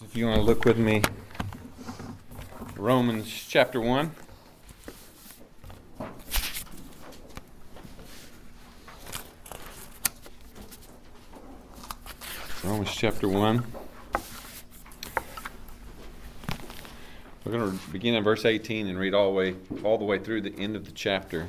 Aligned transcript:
If 0.00 0.16
you 0.16 0.26
want 0.26 0.36
to 0.36 0.42
look 0.42 0.64
with 0.64 0.78
me, 0.78 1.02
Romans 2.76 3.26
chapter 3.48 3.80
1. 3.80 4.12
Romans 12.62 12.94
chapter 12.94 13.28
1. 13.28 13.64
We're 17.44 17.52
going 17.52 17.76
to 17.76 17.90
begin 17.90 18.14
in 18.14 18.22
verse 18.22 18.44
18 18.44 18.86
and 18.86 18.96
read 18.96 19.14
all 19.14 19.32
the 19.32 19.36
way 19.36 19.56
all 19.82 19.98
the 19.98 20.04
way 20.04 20.20
through 20.20 20.42
the 20.42 20.54
end 20.56 20.76
of 20.76 20.84
the 20.84 20.92
chapter. 20.92 21.48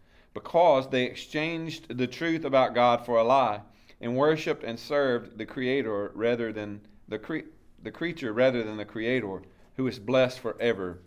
because 0.33 0.89
they 0.89 1.03
exchanged 1.03 1.97
the 1.97 2.07
truth 2.07 2.45
about 2.45 2.75
God 2.75 3.05
for 3.05 3.17
a 3.17 3.23
lie, 3.23 3.61
and 3.99 4.15
worshipped 4.15 4.63
and 4.63 4.79
served 4.79 5.37
the 5.37 5.45
Creator 5.45 6.11
rather 6.15 6.51
than 6.51 6.81
the, 7.07 7.19
cre- 7.19 7.49
the 7.81 7.91
creature 7.91 8.33
rather 8.33 8.63
than 8.63 8.77
the 8.77 8.85
Creator, 8.85 9.43
who 9.75 9.87
is 9.87 9.99
blessed 9.99 10.39
forever. 10.39 10.99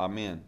Amen. 0.00 0.44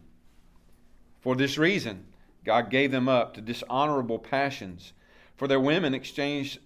For 1.19 1.35
this 1.35 1.57
reason, 1.57 2.07
God 2.43 2.71
gave 2.71 2.91
them 2.91 3.07
up 3.07 3.35
to 3.35 3.41
dishonorable 3.41 4.17
passions. 4.17 4.93
For 5.35 5.47
their 5.47 5.59
women 5.59 5.93
exchanged 5.93 6.59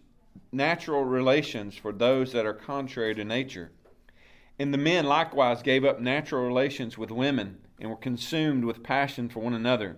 natural 0.52 1.03
relations 1.03 1.75
for 1.75 1.91
those 1.91 2.31
that 2.31 2.45
are 2.45 2.53
contrary 2.53 3.13
to 3.16 3.25
nature. 3.25 3.72
And 4.57 4.73
the 4.73 4.77
men 4.77 5.05
likewise 5.05 5.61
gave 5.61 5.83
up 5.83 6.00
natural 6.00 6.45
relations 6.45 6.97
with 6.97 7.11
women 7.11 7.57
and 7.79 7.89
were 7.89 7.97
consumed 7.97 8.63
with 8.63 8.83
passion 8.83 9.27
for 9.27 9.41
one 9.41 9.53
another, 9.53 9.97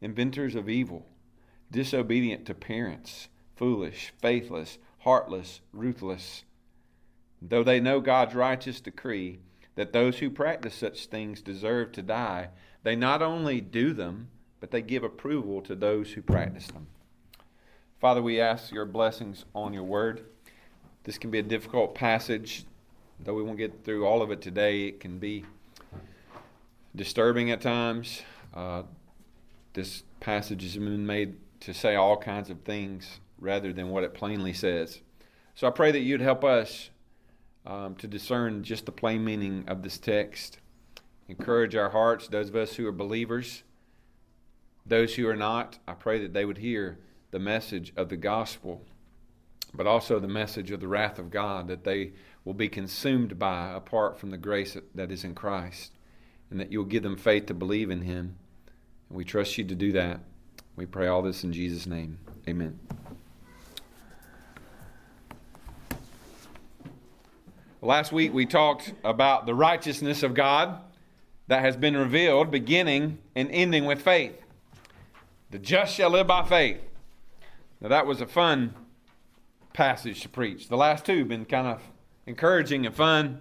inventors 0.00 0.54
of 0.54 0.68
evil, 0.68 1.06
disobedient 1.70 2.46
to 2.46 2.54
parents, 2.54 3.28
foolish, 3.56 4.12
faithless, 4.20 4.78
heartless, 5.00 5.60
ruthless. 5.72 6.44
Though 7.40 7.64
they 7.64 7.80
know 7.80 8.00
God's 8.00 8.34
righteous 8.34 8.80
decree 8.80 9.40
that 9.74 9.92
those 9.92 10.18
who 10.18 10.30
practice 10.30 10.74
such 10.74 11.06
things 11.06 11.40
deserve 11.40 11.92
to 11.92 12.02
die, 12.02 12.48
they 12.82 12.96
not 12.96 13.22
only 13.22 13.60
do 13.60 13.92
them, 13.92 14.28
but 14.60 14.70
they 14.70 14.82
give 14.82 15.04
approval 15.04 15.60
to 15.62 15.74
those 15.74 16.12
who 16.12 16.22
practice 16.22 16.66
them. 16.66 16.88
Father, 18.00 18.22
we 18.22 18.40
ask 18.40 18.72
your 18.72 18.84
blessings 18.84 19.44
on 19.54 19.72
your 19.72 19.84
word. 19.84 20.24
This 21.04 21.18
can 21.18 21.30
be 21.30 21.38
a 21.38 21.42
difficult 21.42 21.94
passage, 21.94 22.64
though 23.20 23.34
we 23.34 23.42
won't 23.42 23.58
get 23.58 23.84
through 23.84 24.06
all 24.06 24.22
of 24.22 24.30
it 24.30 24.40
today. 24.40 24.86
It 24.86 25.00
can 25.00 25.18
be 25.18 25.44
disturbing 26.94 27.50
at 27.50 27.60
times. 27.60 28.22
Uh, 28.54 28.82
this 29.74 30.02
passage 30.20 30.62
has 30.62 30.74
been 30.76 31.06
made 31.06 31.36
to 31.60 31.74
say 31.74 31.94
all 31.94 32.16
kinds 32.16 32.50
of 32.50 32.60
things 32.62 33.20
rather 33.38 33.72
than 33.72 33.90
what 33.90 34.04
it 34.04 34.14
plainly 34.14 34.52
says. 34.52 35.00
So 35.54 35.66
I 35.66 35.70
pray 35.70 35.92
that 35.92 36.00
you'd 36.00 36.20
help 36.20 36.44
us 36.44 36.90
um, 37.66 37.94
to 37.96 38.06
discern 38.06 38.62
just 38.62 38.86
the 38.86 38.92
plain 38.92 39.24
meaning 39.24 39.64
of 39.66 39.82
this 39.82 39.98
text. 39.98 40.58
Encourage 41.28 41.74
our 41.74 41.90
hearts, 41.90 42.28
those 42.28 42.48
of 42.48 42.56
us 42.56 42.76
who 42.76 42.86
are 42.86 42.92
believers 42.92 43.62
those 44.88 45.14
who 45.14 45.28
are 45.28 45.36
not, 45.36 45.78
I 45.86 45.94
pray 45.94 46.18
that 46.20 46.32
they 46.32 46.44
would 46.44 46.58
hear 46.58 46.98
the 47.30 47.38
message 47.38 47.92
of 47.96 48.08
the 48.08 48.16
gospel, 48.16 48.84
but 49.74 49.86
also 49.86 50.18
the 50.18 50.28
message 50.28 50.70
of 50.70 50.80
the 50.80 50.88
wrath 50.88 51.18
of 51.18 51.30
God 51.30 51.68
that 51.68 51.84
they 51.84 52.12
will 52.44 52.54
be 52.54 52.68
consumed 52.68 53.38
by 53.38 53.70
apart 53.70 54.18
from 54.18 54.30
the 54.30 54.38
grace 54.38 54.76
that 54.94 55.12
is 55.12 55.24
in 55.24 55.34
Christ, 55.34 55.92
and 56.50 56.58
that 56.58 56.72
you'll 56.72 56.84
give 56.84 57.02
them 57.02 57.16
faith 57.16 57.46
to 57.46 57.54
believe 57.54 57.90
in 57.90 58.02
Him. 58.02 58.36
And 59.08 59.16
we 59.16 59.24
trust 59.24 59.58
you 59.58 59.64
to 59.64 59.74
do 59.74 59.92
that. 59.92 60.20
We 60.76 60.86
pray 60.86 61.08
all 61.08 61.22
this 61.22 61.44
in 61.44 61.52
Jesus' 61.52 61.86
name. 61.86 62.18
Amen. 62.48 62.78
Last 67.80 68.12
week 68.12 68.32
we 68.32 68.46
talked 68.46 68.92
about 69.04 69.46
the 69.46 69.54
righteousness 69.54 70.22
of 70.22 70.34
God 70.34 70.80
that 71.46 71.60
has 71.60 71.76
been 71.76 71.96
revealed, 71.96 72.50
beginning 72.50 73.18
and 73.34 73.50
ending 73.50 73.84
with 73.84 74.02
faith. 74.02 74.34
The 75.50 75.58
just 75.58 75.94
shall 75.94 76.10
live 76.10 76.26
by 76.26 76.44
faith. 76.44 76.78
Now, 77.80 77.88
that 77.88 78.06
was 78.06 78.20
a 78.20 78.26
fun 78.26 78.74
passage 79.72 80.20
to 80.22 80.28
preach. 80.28 80.68
The 80.68 80.76
last 80.76 81.06
two 81.06 81.18
have 81.20 81.28
been 81.28 81.44
kind 81.44 81.66
of 81.66 81.82
encouraging 82.26 82.84
and 82.84 82.94
fun. 82.94 83.40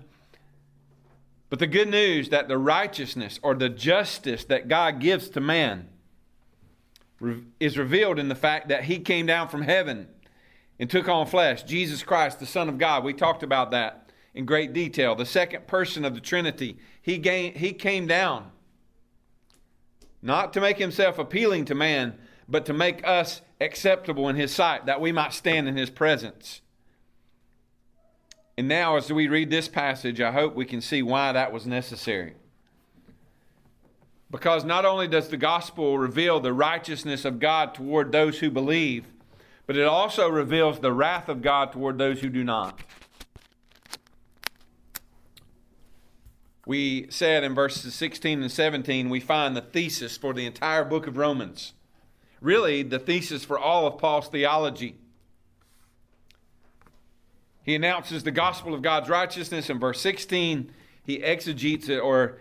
But 1.50 1.60
the 1.60 1.68
good 1.68 1.88
news 1.88 2.30
that 2.30 2.48
the 2.48 2.58
righteousness 2.58 3.40
or 3.42 3.56
the 3.56 3.70
justice 3.70 4.44
that 4.46 4.68
God 4.68 5.00
gives 5.00 5.30
to 5.30 5.40
man 5.40 5.88
is 7.60 7.78
revealed 7.78 8.20
in 8.20 8.28
the 8.28 8.36
fact 8.36 8.68
that 8.68 8.84
he 8.84 9.00
came 9.00 9.26
down 9.26 9.48
from 9.48 9.62
heaven 9.62 10.08
and 10.80 10.90
took 10.90 11.08
on 11.08 11.26
flesh. 11.26 11.64
Jesus 11.64 12.04
Christ, 12.04 12.40
the 12.40 12.46
Son 12.46 12.70
of 12.70 12.78
God. 12.78 13.04
We 13.04 13.14
talked 13.14 13.44
about 13.44 13.72
that 13.72 14.12
in 14.34 14.46
great 14.46 14.74
detail. 14.74 15.16
The 15.16 15.26
second 15.26 15.68
person 15.68 16.06
of 16.06 16.14
the 16.14 16.22
Trinity. 16.22 16.78
He, 17.02 17.18
he 17.56 17.74
came 17.74 18.08
down 18.08 18.52
not 20.22 20.54
to 20.54 20.62
make 20.62 20.78
himself 20.78 21.18
appealing 21.18 21.66
to 21.66 21.76
man, 21.76 22.16
but 22.50 22.66
to 22.66 22.74
make 22.74 23.08
us 23.08 23.42
acceptable 23.62 24.30
in 24.30 24.36
his 24.36 24.54
sight, 24.54 24.86
that 24.86 25.02
we 25.02 25.12
might 25.12 25.34
stand 25.34 25.68
in 25.68 25.78
his 25.78 25.90
presence. 25.90 26.62
And 28.58 28.68
now, 28.68 28.98
as 28.98 29.12
we 29.12 29.28
read 29.28 29.50
this 29.50 29.68
passage, 29.68 30.20
I 30.20 30.32
hope 30.32 30.56
we 30.56 30.66
can 30.66 30.82
see 30.82 31.04
why 31.04 31.32
that 31.32 31.54
was 31.54 31.68
necessary. 31.68 32.34
Because 34.32 34.66
not 34.66 34.84
only 34.84 35.08
does 35.08 35.30
the 35.30 35.38
gospel 35.38 35.98
reveal 35.98 36.40
the 36.40 36.54
righteousness 36.54 37.24
of 37.24 37.40
God 37.40 37.74
toward 37.74 38.12
those 38.12 38.40
who 38.40 38.50
believe, 38.50 39.06
but 39.66 39.78
it 39.78 39.86
also 39.86 40.28
reveals 40.28 40.80
the 40.80 40.92
wrath 40.92 41.30
of 41.30 41.42
God 41.42 41.72
toward 41.72 41.98
those 41.98 42.22
who 42.22 42.30
do 42.30 42.44
not. 42.44 42.82
we 46.68 47.08
said 47.10 47.46
in 47.46 47.56
verses 47.56 47.96
16 47.96 48.42
and 48.42 48.52
17, 48.52 49.10
we 49.10 49.22
find 49.22 49.56
the 49.56 49.62
thesis 49.62 50.18
for 50.18 50.34
the 50.34 50.46
entire 50.46 50.84
book 50.84 51.08
of 51.08 51.16
Romans. 51.16 51.74
Really, 52.42 52.84
the 52.84 53.00
thesis 53.00 53.46
for 53.46 53.58
all 53.58 53.88
of 53.88 53.98
Paul's 53.98 54.28
theology. 54.28 54.98
He 57.68 57.76
announces 57.76 58.24
the 58.24 58.32
gospel 58.32 58.74
of 58.74 58.82
God's 58.82 59.10
righteousness 59.10 59.70
in 59.70 59.78
verse 59.78 60.00
16. 60.00 60.72
He 61.04 61.22
exegetes 61.22 61.90
it 61.90 61.98
or 61.98 62.38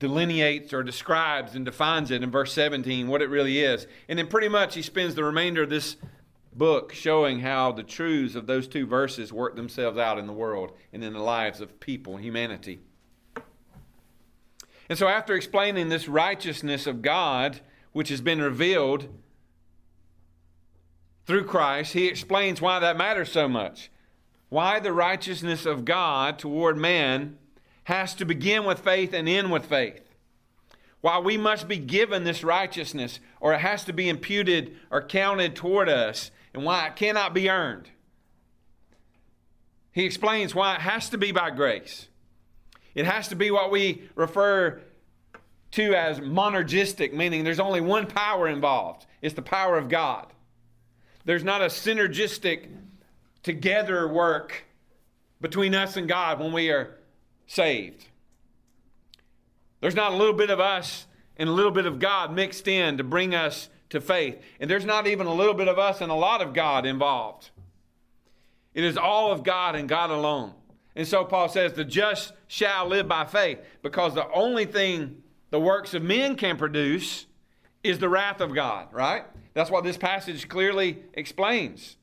delineates 0.00 0.72
or 0.72 0.82
describes 0.82 1.54
and 1.54 1.64
defines 1.64 2.10
it 2.10 2.20
in 2.20 2.28
verse 2.28 2.52
17, 2.52 3.06
what 3.06 3.22
it 3.22 3.30
really 3.30 3.60
is. 3.60 3.86
And 4.08 4.18
then 4.18 4.26
pretty 4.26 4.48
much 4.48 4.74
he 4.74 4.82
spends 4.82 5.14
the 5.14 5.22
remainder 5.22 5.62
of 5.62 5.70
this 5.70 5.94
book 6.52 6.92
showing 6.92 7.38
how 7.38 7.70
the 7.70 7.84
truths 7.84 8.34
of 8.34 8.48
those 8.48 8.66
two 8.66 8.86
verses 8.86 9.32
work 9.32 9.54
themselves 9.54 9.96
out 9.96 10.18
in 10.18 10.26
the 10.26 10.32
world 10.32 10.72
and 10.92 11.04
in 11.04 11.12
the 11.12 11.22
lives 11.22 11.60
of 11.60 11.78
people, 11.78 12.16
humanity. 12.16 12.80
And 14.88 14.98
so, 14.98 15.06
after 15.06 15.36
explaining 15.36 15.90
this 15.90 16.08
righteousness 16.08 16.88
of 16.88 17.02
God, 17.02 17.60
which 17.92 18.08
has 18.08 18.20
been 18.20 18.42
revealed 18.42 19.06
through 21.26 21.44
Christ, 21.44 21.92
he 21.92 22.06
explains 22.06 22.60
why 22.60 22.78
that 22.80 22.96
matters 22.96 23.30
so 23.30 23.48
much. 23.48 23.90
Why 24.48 24.80
the 24.80 24.92
righteousness 24.92 25.64
of 25.64 25.84
God 25.84 26.38
toward 26.38 26.76
man 26.76 27.38
has 27.84 28.14
to 28.14 28.24
begin 28.24 28.64
with 28.64 28.80
faith 28.80 29.12
and 29.12 29.28
end 29.28 29.50
with 29.50 29.66
faith. 29.66 30.02
Why 31.00 31.18
we 31.18 31.36
must 31.36 31.66
be 31.66 31.78
given 31.78 32.24
this 32.24 32.44
righteousness, 32.44 33.18
or 33.40 33.54
it 33.54 33.60
has 33.60 33.84
to 33.84 33.92
be 33.92 34.08
imputed 34.08 34.76
or 34.90 35.02
counted 35.02 35.56
toward 35.56 35.88
us, 35.88 36.30
and 36.54 36.64
why 36.64 36.86
it 36.86 36.96
cannot 36.96 37.34
be 37.34 37.50
earned. 37.50 37.88
He 39.90 40.04
explains 40.04 40.54
why 40.54 40.76
it 40.76 40.80
has 40.80 41.08
to 41.10 41.18
be 41.18 41.32
by 41.32 41.50
grace. 41.50 42.08
It 42.94 43.06
has 43.06 43.28
to 43.28 43.36
be 43.36 43.50
what 43.50 43.70
we 43.70 44.08
refer 44.14 44.80
to 45.72 45.94
as 45.94 46.20
monergistic, 46.20 47.12
meaning 47.12 47.42
there's 47.44 47.60
only 47.60 47.80
one 47.80 48.06
power 48.06 48.48
involved 48.48 49.06
it's 49.22 49.34
the 49.34 49.42
power 49.42 49.78
of 49.78 49.88
God. 49.88 50.26
There's 51.24 51.44
not 51.44 51.62
a 51.62 51.66
synergistic 51.66 52.68
together 53.42 54.08
work 54.08 54.64
between 55.40 55.74
us 55.74 55.96
and 55.96 56.08
God 56.08 56.38
when 56.40 56.52
we 56.52 56.70
are 56.70 56.96
saved. 57.46 58.06
There's 59.80 59.94
not 59.94 60.12
a 60.12 60.16
little 60.16 60.34
bit 60.34 60.50
of 60.50 60.60
us 60.60 61.06
and 61.36 61.48
a 61.48 61.52
little 61.52 61.72
bit 61.72 61.86
of 61.86 61.98
God 61.98 62.32
mixed 62.32 62.68
in 62.68 62.98
to 62.98 63.04
bring 63.04 63.34
us 63.34 63.68
to 63.90 64.00
faith. 64.00 64.40
And 64.60 64.70
there's 64.70 64.84
not 64.84 65.06
even 65.06 65.26
a 65.26 65.34
little 65.34 65.54
bit 65.54 65.68
of 65.68 65.78
us 65.78 66.00
and 66.00 66.10
a 66.10 66.14
lot 66.14 66.40
of 66.40 66.54
God 66.54 66.86
involved. 66.86 67.50
It 68.74 68.84
is 68.84 68.96
all 68.96 69.32
of 69.32 69.42
God 69.42 69.74
and 69.74 69.88
God 69.88 70.10
alone. 70.10 70.54
And 70.94 71.06
so 71.06 71.24
Paul 71.24 71.48
says, 71.48 71.72
the 71.72 71.84
just 71.84 72.32
shall 72.46 72.86
live 72.86 73.08
by 73.08 73.24
faith, 73.24 73.58
because 73.82 74.14
the 74.14 74.30
only 74.30 74.66
thing 74.66 75.22
the 75.50 75.60
works 75.60 75.94
of 75.94 76.02
men 76.02 76.36
can 76.36 76.56
produce 76.56 77.26
is 77.82 77.98
the 77.98 78.08
wrath 78.08 78.40
of 78.40 78.54
God, 78.54 78.92
right? 78.92 79.24
That's 79.54 79.70
what 79.70 79.84
this 79.84 79.96
passage 79.96 80.48
clearly 80.48 80.98
explains. 81.14 81.96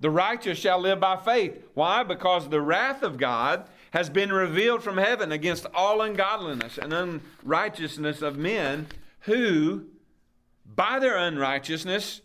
The 0.00 0.10
righteous 0.10 0.58
shall 0.58 0.80
live 0.80 0.98
by 0.98 1.16
faith. 1.16 1.62
Why? 1.74 2.02
Because 2.02 2.48
the 2.48 2.60
wrath 2.60 3.02
of 3.02 3.18
God 3.18 3.68
has 3.92 4.08
been 4.08 4.32
revealed 4.32 4.82
from 4.82 4.96
heaven 4.96 5.32
against 5.32 5.66
all 5.74 6.00
ungodliness 6.00 6.78
and 6.78 6.92
unrighteousness 6.92 8.22
of 8.22 8.38
men 8.38 8.86
who, 9.20 9.84
by 10.64 10.98
their 10.98 11.16
unrighteousness, 11.16 12.22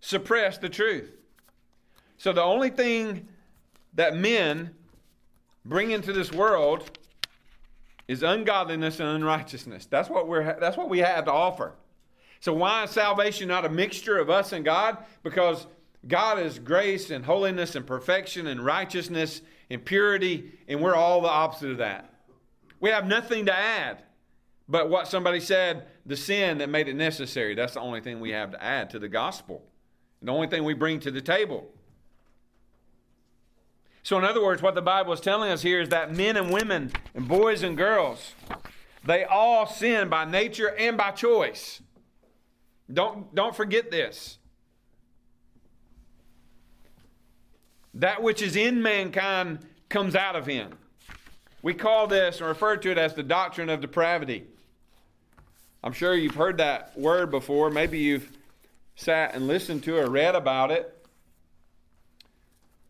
suppress 0.00 0.58
the 0.58 0.68
truth. 0.68 1.10
So 2.18 2.32
the 2.32 2.42
only 2.42 2.70
thing 2.70 3.28
that 3.94 4.16
men 4.16 4.74
bring 5.64 5.90
into 5.90 6.12
this 6.12 6.32
world 6.32 6.98
is 8.08 8.22
ungodliness 8.22 9.00
and 9.00 9.08
unrighteousness. 9.08 9.86
That's 9.86 10.08
what 10.08 10.28
we're 10.28 10.58
that's 10.60 10.76
what 10.76 10.88
we 10.88 10.98
have 11.00 11.24
to 11.24 11.32
offer. 11.32 11.74
So 12.40 12.52
why 12.52 12.84
is 12.84 12.90
salvation 12.90 13.48
not 13.48 13.64
a 13.64 13.68
mixture 13.68 14.18
of 14.18 14.30
us 14.30 14.52
and 14.52 14.64
God? 14.64 14.98
Because 15.22 15.66
God 16.06 16.38
is 16.38 16.58
grace 16.58 17.10
and 17.10 17.24
holiness 17.24 17.74
and 17.74 17.86
perfection 17.86 18.46
and 18.46 18.64
righteousness 18.64 19.42
and 19.70 19.84
purity, 19.84 20.52
and 20.68 20.80
we're 20.80 20.94
all 20.94 21.20
the 21.20 21.28
opposite 21.28 21.70
of 21.70 21.78
that. 21.78 22.12
We 22.78 22.90
have 22.90 23.06
nothing 23.06 23.46
to 23.46 23.54
add 23.54 24.02
but 24.68 24.90
what 24.90 25.06
somebody 25.08 25.40
said, 25.40 25.86
the 26.04 26.16
sin 26.16 26.58
that 26.58 26.68
made 26.68 26.88
it 26.88 26.94
necessary. 26.94 27.54
That's 27.54 27.74
the 27.74 27.80
only 27.80 28.00
thing 28.00 28.20
we 28.20 28.30
have 28.30 28.50
to 28.50 28.62
add 28.62 28.90
to 28.90 28.98
the 28.98 29.08
gospel. 29.08 29.62
The 30.22 30.32
only 30.32 30.48
thing 30.48 30.64
we 30.64 30.74
bring 30.74 30.98
to 31.00 31.10
the 31.10 31.20
table. 31.20 31.68
So, 34.02 34.18
in 34.18 34.24
other 34.24 34.42
words, 34.42 34.62
what 34.62 34.74
the 34.74 34.82
Bible 34.82 35.12
is 35.12 35.20
telling 35.20 35.50
us 35.50 35.62
here 35.62 35.80
is 35.80 35.88
that 35.90 36.14
men 36.14 36.36
and 36.36 36.52
women 36.52 36.92
and 37.14 37.28
boys 37.28 37.62
and 37.62 37.76
girls, 37.76 38.32
they 39.04 39.24
all 39.24 39.66
sin 39.66 40.08
by 40.08 40.24
nature 40.24 40.74
and 40.76 40.96
by 40.96 41.10
choice. 41.10 41.82
Don't, 42.92 43.34
don't 43.34 43.54
forget 43.54 43.90
this. 43.90 44.38
That 47.94 48.22
which 48.22 48.42
is 48.42 48.56
in 48.56 48.82
mankind 48.82 49.60
comes 49.88 50.14
out 50.14 50.36
of 50.36 50.46
him. 50.46 50.70
We 51.62 51.74
call 51.74 52.06
this 52.06 52.38
and 52.38 52.48
refer 52.48 52.76
to 52.76 52.90
it 52.90 52.98
as 52.98 53.14
the 53.14 53.22
doctrine 53.22 53.68
of 53.70 53.80
depravity. 53.80 54.44
I'm 55.82 55.92
sure 55.92 56.14
you've 56.14 56.34
heard 56.34 56.58
that 56.58 56.96
word 56.98 57.30
before. 57.30 57.70
Maybe 57.70 57.98
you've 57.98 58.30
sat 58.96 59.34
and 59.34 59.46
listened 59.46 59.82
to 59.84 59.96
or 59.96 60.08
read 60.08 60.34
about 60.34 60.70
it. 60.70 60.92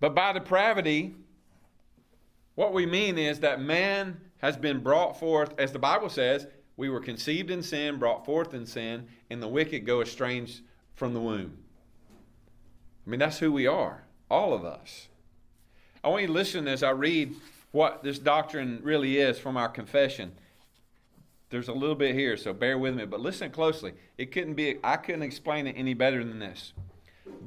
But 0.01 0.15
by 0.15 0.33
depravity, 0.33 1.15
what 2.55 2.73
we 2.73 2.87
mean 2.87 3.19
is 3.19 3.41
that 3.41 3.61
man 3.61 4.21
has 4.39 4.57
been 4.57 4.81
brought 4.81 5.19
forth, 5.19 5.55
as 5.59 5.73
the 5.73 5.79
Bible 5.79 6.09
says, 6.09 6.47
we 6.77 6.89
were 6.89 7.01
conceived 7.01 7.51
in 7.51 7.63
sin, 7.63 7.99
brought 7.99 8.25
forth 8.25 8.55
in 8.55 8.67
sin, 8.67 9.07
and 9.31 9.43
the 9.43 9.49
wicked 9.49 9.87
go 9.87 10.03
estranged 10.03 10.61
from 10.95 11.15
the 11.15 11.21
womb. 11.21 11.57
I 13.07 13.11
mean, 13.11 13.21
that's 13.21 13.39
who 13.39 13.53
we 13.53 13.67
are, 13.67 14.03
all 14.31 14.53
of 14.53 14.65
us. 14.65 15.09
I 16.03 16.09
want 16.09 16.23
you 16.23 16.29
to 16.29 16.33
listen 16.33 16.69
as 16.69 16.83
I 16.83 16.91
read 16.91 17.35
what 17.73 18.03
this 18.03 18.19
doctrine 18.19 18.81
really 18.83 19.19
is 19.19 19.39
from 19.39 19.57
our 19.57 19.69
confession. 19.69 20.33
There's 21.51 21.69
a 21.69 21.73
little 21.73 21.95
bit 21.95 22.15
here, 22.15 22.37
so 22.37 22.53
bear 22.53 22.77
with 22.77 22.95
me, 22.95 23.07
but 23.07 23.21
listen 23.21 23.51
closely. 23.51 23.93
It 24.19 24.33
couldn't 24.33 24.55
be, 24.55 24.79
I 24.83 24.97
couldn't 24.97 25.23
explain 25.23 25.67
it 25.67 25.75
any 25.79 25.95
better 25.95 26.25
than 26.25 26.39
this. 26.39 26.73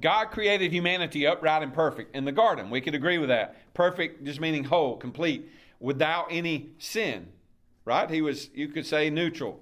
God 0.01 0.25
created 0.25 0.71
humanity 0.71 1.27
upright 1.27 1.63
and 1.63 1.73
perfect 1.73 2.15
in 2.15 2.25
the 2.25 2.31
garden. 2.31 2.69
We 2.69 2.81
could 2.81 2.95
agree 2.95 3.17
with 3.17 3.29
that. 3.29 3.73
Perfect 3.73 4.23
just 4.23 4.39
meaning 4.39 4.63
whole, 4.63 4.97
complete, 4.97 5.49
without 5.79 6.27
any 6.29 6.69
sin. 6.79 7.27
Right? 7.89 8.07
He 8.07 8.21
was 8.21 8.51
you 8.53 8.67
could 8.67 8.85
say 8.85 9.09
neutral. 9.09 9.59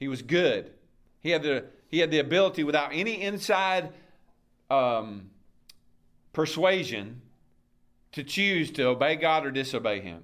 He 0.00 0.08
was 0.08 0.22
good. 0.22 0.72
He 1.20 1.28
had 1.28 1.42
the 1.42 1.66
he 1.88 1.98
had 1.98 2.10
the 2.10 2.18
ability 2.18 2.64
without 2.64 2.88
any 2.94 3.20
inside 3.20 3.90
um, 4.70 5.28
persuasion 6.32 7.20
to 8.12 8.24
choose 8.24 8.70
to 8.70 8.84
obey 8.84 9.16
God 9.16 9.44
or 9.44 9.50
disobey 9.50 10.00
him. 10.00 10.22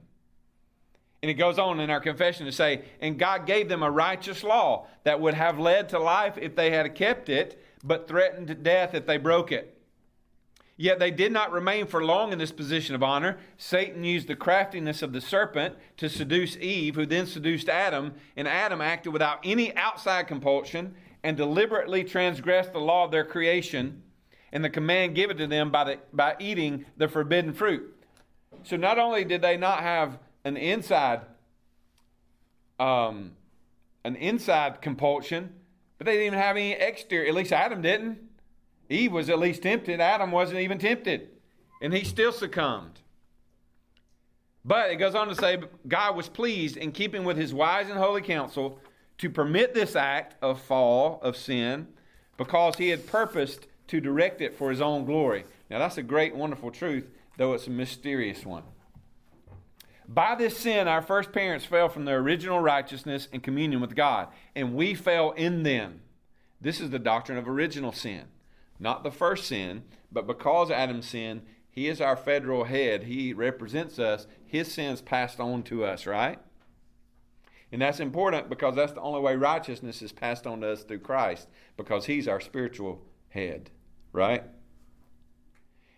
And 1.22 1.30
it 1.30 1.34
goes 1.34 1.58
on 1.58 1.80
in 1.80 1.90
our 1.90 2.00
confession 2.00 2.46
to 2.46 2.52
say, 2.52 2.84
and 2.98 3.19
God 3.19 3.44
gave 3.44 3.69
them 3.69 3.82
a 3.82 3.90
righteous 3.90 4.42
law 4.42 4.86
that 5.04 5.20
would 5.20 5.34
have 5.34 5.58
led 5.58 5.90
to 5.90 5.98
life 5.98 6.38
if 6.38 6.56
they 6.56 6.70
had 6.70 6.94
kept 6.94 7.28
it, 7.28 7.62
but 7.84 8.08
threatened 8.08 8.62
death 8.62 8.94
if 8.94 9.04
they 9.04 9.19
broke 9.19 9.52
it. 9.52 9.77
Yet 10.80 11.00
they 11.00 11.10
did 11.10 11.32
not 11.32 11.50
remain 11.50 11.86
for 11.86 12.04
long 12.04 12.32
in 12.32 12.38
this 12.38 12.52
position 12.52 12.94
of 12.94 13.02
honor. 13.02 13.38
Satan 13.56 14.04
used 14.04 14.28
the 14.28 14.36
craftiness 14.36 15.02
of 15.02 15.12
the 15.12 15.20
serpent 15.20 15.75
to 15.96 16.08
seduce 16.08 16.56
Eve, 16.56 16.94
who 16.94 17.04
then 17.04 17.26
seduced 17.26 17.68
Adam, 17.68 18.14
and 18.37 18.47
Adam 18.47 18.80
acted 18.80 19.12
without 19.12 19.40
any 19.42 19.76
outside 19.76 20.28
compulsion 20.28 20.94
and 21.25 21.37
deliberately 21.37 22.04
transgressed 22.04 22.73
the 22.73 22.78
law 22.78 23.04
of 23.04 23.11
their 23.11 23.25
creation 23.25 24.02
and 24.52 24.64
the 24.64 24.70
command 24.70 25.16
given 25.16 25.37
to 25.37 25.49
them 25.49 25.70
by, 25.70 25.82
the, 25.82 25.99
by 26.12 26.37
eating 26.38 26.87
the 26.97 27.08
forbidden 27.08 27.52
fruit. 27.52 27.94
So 28.62 28.76
not 28.76 29.00
only 29.00 29.25
did 29.25 29.42
they 29.42 29.56
not 29.56 29.80
have 29.80 30.18
an 30.44 30.56
inside 30.56 31.23
um, 32.78 33.32
an 34.04 34.14
inside 34.14 34.80
compulsion, 34.80 35.52
but 35.99 36.04
they 36.06 36.12
didn't 36.12 36.26
even 36.28 36.38
have 36.38 36.56
any 36.56 36.73
exterior. 36.73 37.28
At 37.28 37.35
least 37.35 37.52
Adam 37.52 37.82
didn't. 37.82 38.18
Eve 38.90 39.12
was 39.12 39.28
at 39.28 39.38
least 39.38 39.62
tempted. 39.62 40.00
Adam 40.00 40.30
wasn't 40.30 40.61
even 40.61 40.78
tempted, 40.78 41.28
and 41.83 41.92
he 41.92 42.04
still 42.04 42.33
succumbed. 42.33 43.00
But 44.64 44.90
it 44.90 44.97
goes 44.97 45.14
on 45.14 45.28
to 45.28 45.35
say 45.35 45.59
God 45.87 46.16
was 46.16 46.28
pleased 46.28 46.76
in 46.76 46.92
keeping 46.92 47.25
with 47.25 47.37
his 47.37 47.54
wise 47.54 47.88
and 47.88 47.99
holy 47.99 48.23
counsel 48.23 48.80
to 49.18 49.30
permit 49.30 49.75
this 49.75 49.97
act 49.97 50.37
of 50.42 50.61
fall, 50.61 51.21
of 51.23 51.37
sin, 51.37 51.88
because 52.37 52.76
he 52.76 52.88
had 52.88 53.07
purposed 53.07 53.66
to 53.88 54.00
direct 54.00 54.40
it 54.40 54.57
for 54.57 54.71
his 54.71 54.80
own 54.80 55.04
glory. 55.04 55.45
Now, 55.71 55.78
that's 55.78 55.99
a 55.99 56.02
great, 56.02 56.35
wonderful 56.35 56.71
truth, 56.71 57.11
though 57.37 57.54
it's 57.54 57.66
a 57.66 57.71
mysterious 57.71 58.45
one. 58.45 58.62
By 60.07 60.35
this 60.37 60.57
sin, 60.57 60.88
our 60.88 61.02
first 61.02 61.33
parents 61.33 61.66
fell 61.66 61.88
from 61.88 62.04
their 62.04 62.18
original 62.18 62.61
righteousness 62.61 63.28
and 63.33 63.42
communion 63.42 63.80
with 63.80 63.95
God, 63.95 64.28
and 64.54 64.75
we 64.75 64.95
fell 64.95 65.33
in 65.33 65.64
them. 65.64 66.00
This 66.61 66.80
is 66.80 66.90
the 66.90 66.99
doctrine 66.99 67.38
of 67.38 67.49
original 67.49 67.92
sin. 67.92 68.25
Not 68.78 69.02
the 69.02 69.11
first 69.11 69.47
sin, 69.47 69.82
but 70.11 70.26
because 70.26 70.70
Adam 70.70 71.02
sinned, 71.02 71.42
he 71.70 71.88
is 71.88 72.00
our 72.00 72.16
federal 72.16 72.64
head. 72.64 73.04
He 73.04 73.32
represents 73.32 73.99
us. 73.99 74.26
His 74.44 74.73
sins 74.73 75.00
passed 75.00 75.40
on 75.40 75.62
to 75.64 75.85
us, 75.85 76.06
right? 76.06 76.38
And 77.70 77.82
that's 77.82 78.00
important 78.00 78.49
because 78.49 78.76
that's 78.76 78.92
the 78.92 79.00
only 79.00 79.20
way 79.20 79.37
righteousness 79.37 80.00
is 80.00 80.12
passed 80.12 80.47
on 80.47 80.62
to 80.62 80.73
us 80.73 80.85
through 80.85 81.00
Christ, 81.00 81.49
because 81.76 82.06
he's 82.06 82.26
our 82.26 82.40
spiritual 82.40 83.02
head, 83.28 83.70
right? 84.12 84.44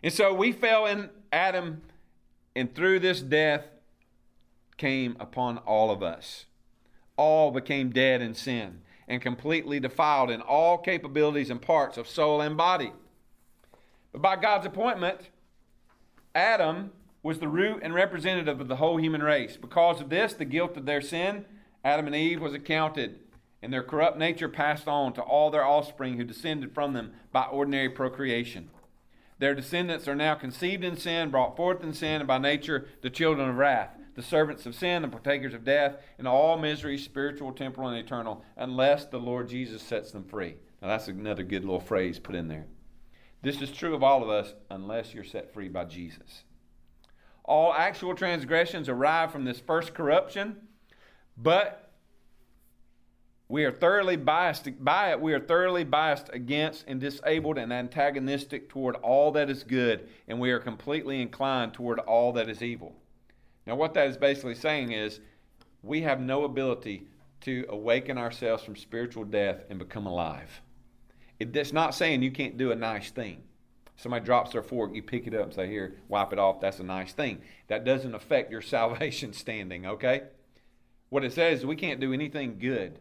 And 0.02 0.12
so 0.12 0.34
we 0.34 0.52
fell 0.52 0.86
in 0.86 1.10
Adam, 1.32 1.82
and 2.56 2.74
through 2.74 3.00
this 3.00 3.20
death, 3.20 3.66
came 4.76 5.16
upon 5.20 5.58
all 5.58 5.90
of 5.90 6.02
us. 6.02 6.46
All 7.16 7.50
became 7.50 7.90
dead 7.90 8.22
in 8.22 8.34
sin 8.34 8.80
and 9.10 9.20
completely 9.20 9.80
defiled 9.80 10.30
in 10.30 10.40
all 10.40 10.78
capabilities 10.78 11.50
and 11.50 11.60
parts 11.60 11.98
of 11.98 12.06
soul 12.06 12.40
and 12.40 12.56
body. 12.56 12.92
But 14.12 14.22
by 14.22 14.36
God's 14.36 14.66
appointment, 14.66 15.30
Adam 16.32 16.92
was 17.20 17.40
the 17.40 17.48
root 17.48 17.80
and 17.82 17.92
representative 17.92 18.60
of 18.60 18.68
the 18.68 18.76
whole 18.76 18.98
human 18.98 19.22
race. 19.22 19.56
Because 19.56 20.00
of 20.00 20.10
this, 20.10 20.32
the 20.32 20.44
guilt 20.44 20.76
of 20.76 20.86
their 20.86 21.00
sin, 21.00 21.44
Adam 21.84 22.06
and 22.06 22.14
Eve 22.14 22.40
was 22.40 22.54
accounted, 22.54 23.18
and 23.60 23.72
their 23.72 23.82
corrupt 23.82 24.16
nature 24.16 24.48
passed 24.48 24.86
on 24.86 25.12
to 25.14 25.22
all 25.22 25.50
their 25.50 25.64
offspring 25.64 26.16
who 26.16 26.24
descended 26.24 26.72
from 26.72 26.92
them 26.92 27.12
by 27.32 27.42
ordinary 27.42 27.90
procreation. 27.90 28.70
Their 29.40 29.56
descendants 29.56 30.06
are 30.06 30.14
now 30.14 30.36
conceived 30.36 30.84
in 30.84 30.96
sin, 30.96 31.30
brought 31.30 31.56
forth 31.56 31.82
in 31.82 31.94
sin, 31.94 32.20
and 32.20 32.28
by 32.28 32.38
nature 32.38 32.86
the 33.02 33.10
children 33.10 33.48
of 33.48 33.56
wrath, 33.56 33.90
the 34.14 34.22
servants 34.22 34.66
of 34.66 34.74
sin, 34.74 35.02
and 35.02 35.12
partakers 35.12 35.54
of 35.54 35.64
death, 35.64 35.96
and 36.18 36.26
all 36.26 36.58
misery, 36.58 36.98
spiritual, 36.98 37.52
temporal, 37.52 37.88
and 37.88 37.98
eternal, 37.98 38.44
unless 38.56 39.06
the 39.06 39.18
Lord 39.18 39.48
Jesus 39.48 39.82
sets 39.82 40.10
them 40.10 40.24
free. 40.24 40.56
Now 40.82 40.88
that's 40.88 41.08
another 41.08 41.42
good 41.42 41.64
little 41.64 41.80
phrase 41.80 42.18
put 42.18 42.34
in 42.34 42.48
there. 42.48 42.66
This 43.42 43.62
is 43.62 43.70
true 43.70 43.94
of 43.94 44.02
all 44.02 44.22
of 44.22 44.28
us 44.28 44.54
unless 44.70 45.14
you're 45.14 45.24
set 45.24 45.52
free 45.52 45.68
by 45.68 45.84
Jesus. 45.84 46.44
All 47.44 47.72
actual 47.72 48.14
transgressions 48.14 48.88
arrive 48.88 49.32
from 49.32 49.44
this 49.44 49.60
first 49.60 49.94
corruption, 49.94 50.56
but 51.36 51.90
we 53.48 53.64
are 53.64 53.72
thoroughly 53.72 54.16
biased 54.16 54.68
by 54.84 55.10
it. 55.10 55.20
We 55.20 55.32
are 55.32 55.40
thoroughly 55.40 55.82
biased 55.82 56.30
against 56.32 56.84
and 56.86 57.00
disabled 57.00 57.58
and 57.58 57.72
antagonistic 57.72 58.68
toward 58.68 58.94
all 58.96 59.32
that 59.32 59.50
is 59.50 59.64
good, 59.64 60.08
and 60.28 60.38
we 60.38 60.52
are 60.52 60.60
completely 60.60 61.20
inclined 61.20 61.74
toward 61.74 61.98
all 61.98 62.32
that 62.34 62.48
is 62.48 62.62
evil. 62.62 62.94
Now, 63.66 63.76
what 63.76 63.94
that 63.94 64.08
is 64.08 64.16
basically 64.16 64.54
saying 64.54 64.92
is 64.92 65.20
we 65.82 66.02
have 66.02 66.20
no 66.20 66.44
ability 66.44 67.06
to 67.42 67.64
awaken 67.68 68.18
ourselves 68.18 68.62
from 68.62 68.76
spiritual 68.76 69.24
death 69.24 69.64
and 69.70 69.78
become 69.78 70.06
alive. 70.06 70.60
It's 71.38 71.72
not 71.72 71.94
saying 71.94 72.22
you 72.22 72.30
can't 72.30 72.58
do 72.58 72.70
a 72.70 72.76
nice 72.76 73.10
thing. 73.10 73.42
Somebody 73.96 74.24
drops 74.24 74.52
their 74.52 74.62
fork, 74.62 74.94
you 74.94 75.02
pick 75.02 75.26
it 75.26 75.34
up 75.34 75.44
and 75.44 75.54
say, 75.54 75.68
Here, 75.68 75.96
wipe 76.08 76.32
it 76.32 76.38
off. 76.38 76.60
That's 76.60 76.80
a 76.80 76.84
nice 76.84 77.12
thing. 77.12 77.42
That 77.68 77.84
doesn't 77.84 78.14
affect 78.14 78.50
your 78.50 78.62
salvation 78.62 79.32
standing, 79.32 79.86
okay? 79.86 80.24
What 81.08 81.24
it 81.24 81.32
says 81.32 81.60
is 81.60 81.66
we 81.66 81.76
can't 81.76 82.00
do 82.00 82.12
anything 82.12 82.58
good 82.58 82.98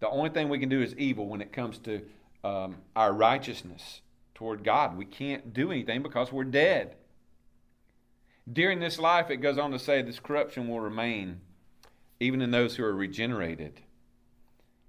the 0.00 0.08
only 0.08 0.30
thing 0.30 0.48
we 0.48 0.58
can 0.58 0.68
do 0.68 0.80
is 0.80 0.94
evil 0.96 1.26
when 1.26 1.40
it 1.40 1.52
comes 1.52 1.78
to 1.78 2.02
um, 2.44 2.76
our 2.94 3.12
righteousness 3.12 4.00
toward 4.34 4.62
God. 4.62 4.96
We 4.96 5.04
can't 5.04 5.52
do 5.52 5.72
anything 5.72 6.02
because 6.02 6.32
we're 6.32 6.44
dead. 6.44 6.94
During 8.50 8.80
this 8.80 8.98
life, 8.98 9.30
it 9.30 9.38
goes 9.38 9.58
on 9.58 9.72
to 9.72 9.78
say 9.78 10.02
this 10.02 10.20
corruption 10.20 10.68
will 10.68 10.80
remain 10.80 11.40
even 12.20 12.40
in 12.40 12.50
those 12.50 12.76
who 12.76 12.84
are 12.84 12.94
regenerated. 12.94 13.80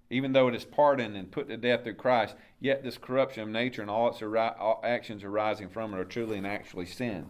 Even 0.10 0.34
though 0.34 0.48
it 0.48 0.56
is 0.56 0.66
pardoned 0.66 1.16
and 1.16 1.32
put 1.32 1.48
to 1.50 1.58
death 1.58 1.84
through 1.84 1.96
Christ, 1.96 2.36
yet 2.60 2.84
this 2.84 2.98
corruption 2.98 3.44
of 3.44 3.50
nature 3.50 3.82
and 3.82 3.92
all 3.92 4.10
its 4.10 4.22
all 4.24 4.82
actions 4.84 5.24
arising 5.24 5.70
from 5.70 5.94
it 5.94 6.00
are 6.00 6.06
truly 6.06 6.38
and 6.38 6.48
actually 6.48 6.88
sin. 6.88 7.28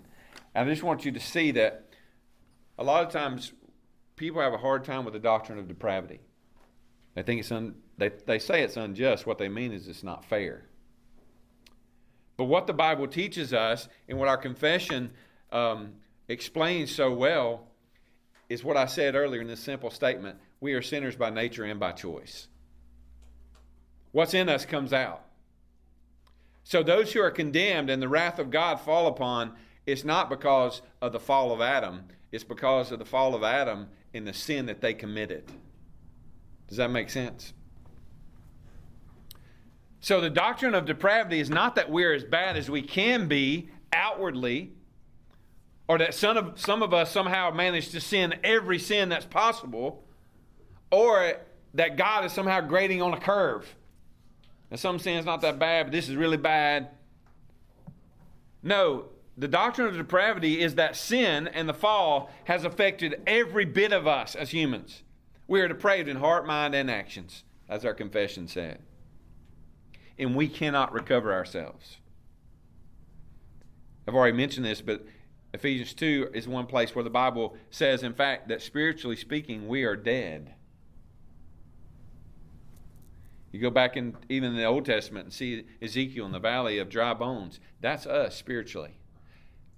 And 0.55 0.67
I 0.67 0.71
just 0.71 0.83
want 0.83 1.03
you 1.03 1.11
to 1.11 1.19
see 1.19 1.51
that 1.51 1.89
a 2.77 2.83
lot 2.83 3.05
of 3.05 3.11
times 3.11 3.51
people 4.15 4.41
have 4.41 4.53
a 4.53 4.57
hard 4.57 4.85
time 4.85 5.03
with 5.03 5.13
the 5.13 5.19
doctrine 5.19 5.59
of 5.59 5.67
depravity. 5.67 6.21
They 7.15 7.23
think 7.23 7.41
it's 7.41 7.51
un, 7.51 7.75
they, 7.97 8.11
they 8.25 8.39
say 8.39 8.61
it's 8.63 8.77
unjust. 8.77 9.25
What 9.25 9.39
they 9.39 9.49
mean 9.49 9.73
is 9.73 9.87
it's 9.87 10.03
not 10.03 10.23
fair. 10.23 10.65
But 12.37 12.45
what 12.45 12.67
the 12.67 12.73
Bible 12.73 13.07
teaches 13.07 13.53
us 13.53 13.89
and 14.07 14.17
what 14.17 14.29
our 14.29 14.37
confession 14.37 15.11
um, 15.51 15.95
explains 16.29 16.95
so 16.95 17.11
well 17.11 17.67
is 18.47 18.63
what 18.63 18.77
I 18.77 18.85
said 18.85 19.15
earlier 19.15 19.41
in 19.41 19.47
this 19.47 19.59
simple 19.59 19.91
statement 19.91 20.37
we 20.61 20.73
are 20.73 20.81
sinners 20.81 21.15
by 21.15 21.29
nature 21.29 21.63
and 21.63 21.79
by 21.79 21.91
choice. 21.91 22.47
What's 24.11 24.33
in 24.33 24.49
us 24.49 24.65
comes 24.65 24.91
out. 24.91 25.23
So 26.63 26.83
those 26.83 27.13
who 27.13 27.21
are 27.21 27.31
condemned 27.31 27.89
and 27.89 28.01
the 28.01 28.09
wrath 28.09 28.39
of 28.39 28.51
God 28.51 28.79
fall 28.79 29.07
upon, 29.07 29.53
it's 29.85 30.03
not 30.03 30.29
because 30.29 30.81
of 31.01 31.13
the 31.13 31.19
fall 31.19 31.51
of 31.51 31.61
Adam, 31.61 32.03
it's 32.31 32.43
because 32.43 32.91
of 32.91 32.99
the 32.99 33.05
fall 33.05 33.35
of 33.35 33.43
Adam 33.43 33.87
and 34.13 34.27
the 34.27 34.33
sin 34.33 34.65
that 34.65 34.81
they 34.81 34.93
committed. 34.93 35.49
Does 36.67 36.77
that 36.77 36.91
make 36.91 37.09
sense? 37.09 37.53
So 40.01 40.21
the 40.21 40.29
doctrine 40.29 40.75
of 40.75 40.85
depravity 40.85 41.39
is 41.39 41.49
not 41.49 41.75
that 41.75 41.89
we're 41.89 42.13
as 42.13 42.23
bad 42.23 42.55
as 42.55 42.69
we 42.69 42.81
can 42.81 43.27
be 43.27 43.69
outwardly, 43.91 44.73
or 45.89 45.97
that 45.97 46.13
some 46.13 46.37
of, 46.37 46.61
some 46.61 46.83
of 46.83 46.93
us 46.93 47.11
somehow 47.11 47.49
manage 47.49 47.89
to 47.89 47.99
sin 47.99 48.35
every 48.43 48.77
sin 48.77 49.09
that's 49.09 49.25
possible, 49.25 50.03
or 50.91 51.33
that 51.73 51.97
God 51.97 52.23
is 52.25 52.31
somehow 52.31 52.61
grading 52.61 53.01
on 53.01 53.11
a 53.11 53.19
curve. 53.19 53.75
And 54.69 54.79
some 54.79 54.99
sin's 54.99 55.25
not 55.25 55.41
that 55.41 55.57
bad, 55.57 55.87
but 55.87 55.91
this 55.91 56.07
is 56.07 56.15
really 56.15 56.37
bad. 56.37 56.89
No, 58.61 59.05
the 59.35 59.47
doctrine 59.47 59.87
of 59.87 59.97
depravity 59.97 60.61
is 60.61 60.75
that 60.75 60.95
sin 60.95 61.47
and 61.47 61.67
the 61.67 61.73
fall 61.73 62.29
has 62.43 62.65
affected 62.65 63.23
every 63.25 63.65
bit 63.65 63.91
of 63.91 64.05
us 64.05 64.35
as 64.35 64.51
humans. 64.51 65.01
We 65.47 65.59
are 65.59 65.67
depraved 65.67 66.07
in 66.07 66.17
heart, 66.17 66.45
mind, 66.45 66.75
and 66.75 66.91
actions, 66.91 67.43
as 67.67 67.83
our 67.83 67.95
confession 67.95 68.47
said. 68.47 68.77
And 70.19 70.35
we 70.35 70.49
cannot 70.49 70.93
recover 70.93 71.33
ourselves. 71.33 71.97
I've 74.07 74.13
already 74.13 74.37
mentioned 74.37 74.67
this, 74.67 74.81
but 74.81 75.03
Ephesians 75.53 75.93
2 75.93 76.29
is 76.33 76.47
one 76.47 76.67
place 76.67 76.93
where 76.93 77.03
the 77.03 77.09
Bible 77.09 77.55
says, 77.71 78.03
in 78.03 78.13
fact, 78.13 78.49
that 78.49 78.61
spiritually 78.61 79.15
speaking, 79.15 79.67
we 79.67 79.83
are 79.83 79.95
dead. 79.95 80.53
You 83.51 83.59
go 83.59 83.71
back 83.71 83.97
in 83.97 84.15
even 84.29 84.51
in 84.51 84.57
the 84.57 84.65
Old 84.65 84.85
Testament 84.85 85.25
and 85.25 85.33
see 85.33 85.63
Ezekiel 85.81 86.25
in 86.27 86.31
the 86.31 86.39
valley 86.39 86.77
of 86.77 86.89
dry 86.89 87.15
bones. 87.15 87.59
That's 87.81 88.05
us 88.05 88.35
spiritually. 88.35 88.99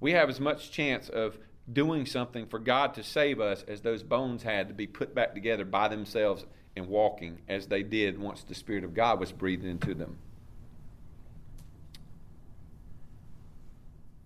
We 0.02 0.12
have 0.12 0.30
as 0.30 0.42
much 0.42 0.72
chance 0.72 1.08
of 1.08 1.38
doing 1.72 2.06
something 2.06 2.48
for 2.48 2.60
God 2.60 2.94
to 2.96 3.04
save 3.04 3.40
us 3.40 3.64
as 3.68 3.82
those 3.82 4.04
bones 4.04 4.44
had 4.44 4.68
to 4.68 4.74
be 4.74 4.88
put 4.88 5.16
back 5.16 5.34
together 5.34 5.64
by 5.64 5.88
themselves 5.88 6.46
and 6.76 6.88
walking 6.88 7.40
as 7.48 7.68
they 7.68 7.84
did 7.84 8.20
once 8.20 8.44
the 8.44 8.56
Spirit 8.56 8.84
of 8.84 8.94
God 8.94 9.22
was 9.22 9.32
breathed 9.32 9.66
into 9.66 9.94
them. 9.94 10.18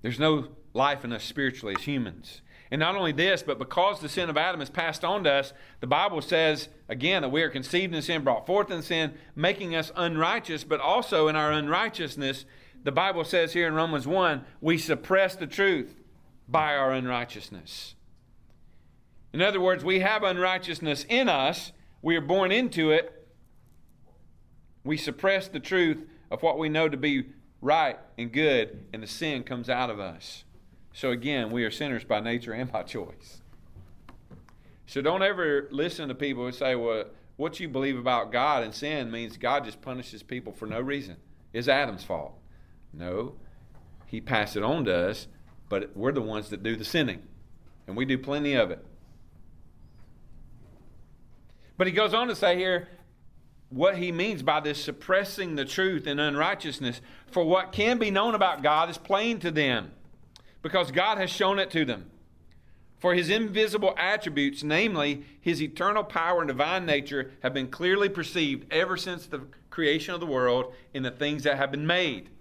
There's 0.01 0.19
no 0.19 0.47
life 0.75 1.03
in 1.03 1.13
us 1.13 1.23
spiritually 1.23 1.75
as 1.77 1.85
humans. 1.85 2.41
And 2.71 2.79
not 2.79 2.95
only 2.95 3.11
this, 3.11 3.43
but 3.43 3.59
because 3.59 4.01
the 4.01 4.09
sin 4.09 4.29
of 4.29 4.37
Adam 4.37 4.59
is 4.59 4.69
passed 4.69 5.05
on 5.05 5.23
to 5.23 5.31
us, 5.31 5.53
the 5.79 5.87
Bible 5.87 6.21
says, 6.21 6.69
again, 6.89 7.21
that 7.21 7.29
we 7.29 7.41
are 7.43 7.49
conceived 7.49 7.93
in 7.93 8.01
sin, 8.01 8.23
brought 8.23 8.45
forth 8.45 8.71
in 8.71 8.81
sin, 8.81 9.13
making 9.35 9.75
us 9.75 9.91
unrighteous, 9.95 10.63
but 10.63 10.79
also 10.79 11.27
in 11.27 11.35
our 11.35 11.51
unrighteousness, 11.51 12.45
the 12.83 12.91
Bible 12.91 13.23
says 13.23 13.53
here 13.53 13.67
in 13.67 13.73
Romans 13.73 14.05
1, 14.05 14.43
we 14.61 14.77
suppress 14.77 15.35
the 15.35 15.47
truth 15.47 15.95
by 16.47 16.75
our 16.75 16.91
unrighteousness. 16.91 17.95
In 19.31 19.41
other 19.41 19.61
words, 19.61 19.83
we 19.83 19.99
have 19.99 20.23
unrighteousness 20.23 21.05
in 21.07 21.29
us, 21.29 21.71
we 22.01 22.15
are 22.15 22.21
born 22.21 22.51
into 22.51 22.91
it. 22.91 23.27
We 24.83 24.97
suppress 24.97 25.47
the 25.47 25.59
truth 25.59 26.05
of 26.29 26.43
what 26.43 26.59
we 26.59 26.69
know 26.69 26.87
to 26.87 26.97
be 26.97 27.29
right 27.59 27.97
and 28.17 28.31
good, 28.31 28.85
and 28.93 29.01
the 29.01 29.07
sin 29.07 29.43
comes 29.43 29.67
out 29.67 29.89
of 29.89 29.99
us. 29.99 30.43
So 30.95 31.11
again, 31.11 31.51
we 31.51 31.63
are 31.63 31.69
sinners 31.71 32.03
by 32.03 32.19
nature 32.19 32.53
and 32.53 32.71
by 32.71 32.81
choice. 32.81 33.43
So 34.87 35.01
don't 35.01 35.21
ever 35.21 35.67
listen 35.69 36.07
to 36.09 36.15
people 36.15 36.45
who 36.45 36.51
say, 36.51 36.75
well, 36.75 37.05
what 37.35 37.59
you 37.59 37.69
believe 37.69 37.99
about 37.99 38.31
God 38.31 38.63
and 38.63 38.73
sin 38.73 39.11
means 39.11 39.37
God 39.37 39.65
just 39.65 39.81
punishes 39.81 40.23
people 40.23 40.53
for 40.53 40.65
no 40.65 40.81
reason. 40.81 41.17
It's 41.53 41.67
Adam's 41.67 42.03
fault. 42.03 42.33
No, 42.91 43.35
he 44.07 44.19
passed 44.19 44.55
it 44.55 44.63
on 44.63 44.85
to 44.85 45.09
us 45.09 45.27
but 45.69 45.95
we're 45.95 46.11
the 46.11 46.21
ones 46.21 46.49
that 46.49 46.63
do 46.63 46.75
the 46.75 46.85
sinning, 46.85 47.21
and 47.87 47.95
we 47.95 48.05
do 48.05 48.17
plenty 48.17 48.53
of 48.53 48.71
it. 48.71 48.85
But 51.77 51.87
he 51.87 51.93
goes 51.93 52.13
on 52.13 52.27
to 52.27 52.35
say 52.35 52.57
here 52.57 52.87
what 53.69 53.97
he 53.97 54.11
means 54.11 54.43
by 54.43 54.59
this 54.59 54.81
suppressing 54.81 55.55
the 55.55 55.65
truth 55.65 56.07
and 56.07 56.19
unrighteousness. 56.19 57.01
For 57.29 57.43
what 57.43 57.71
can 57.71 57.97
be 57.97 58.11
known 58.11 58.35
about 58.35 58.63
God 58.63 58.89
is 58.89 58.97
plain 58.97 59.39
to 59.39 59.51
them, 59.51 59.91
because 60.65 60.89
God 60.89 61.19
has 61.19 61.29
shown 61.29 61.59
it 61.59 61.69
to 61.69 61.85
them. 61.85 62.09
For 62.97 63.13
his 63.13 63.29
invisible 63.29 63.93
attributes, 63.99 64.63
namely 64.63 65.23
his 65.39 65.61
eternal 65.61 66.03
power 66.03 66.41
and 66.41 66.47
divine 66.47 66.87
nature, 66.87 67.33
have 67.43 67.53
been 67.53 67.67
clearly 67.67 68.09
perceived 68.09 68.65
ever 68.73 68.97
since 68.97 69.27
the 69.27 69.41
creation 69.69 70.15
of 70.15 70.21
the 70.21 70.25
world 70.25 70.73
in 70.91 71.03
the 71.03 71.11
things 71.11 71.43
that 71.43 71.57
have 71.57 71.69
been 71.69 71.85
made. 71.85 72.31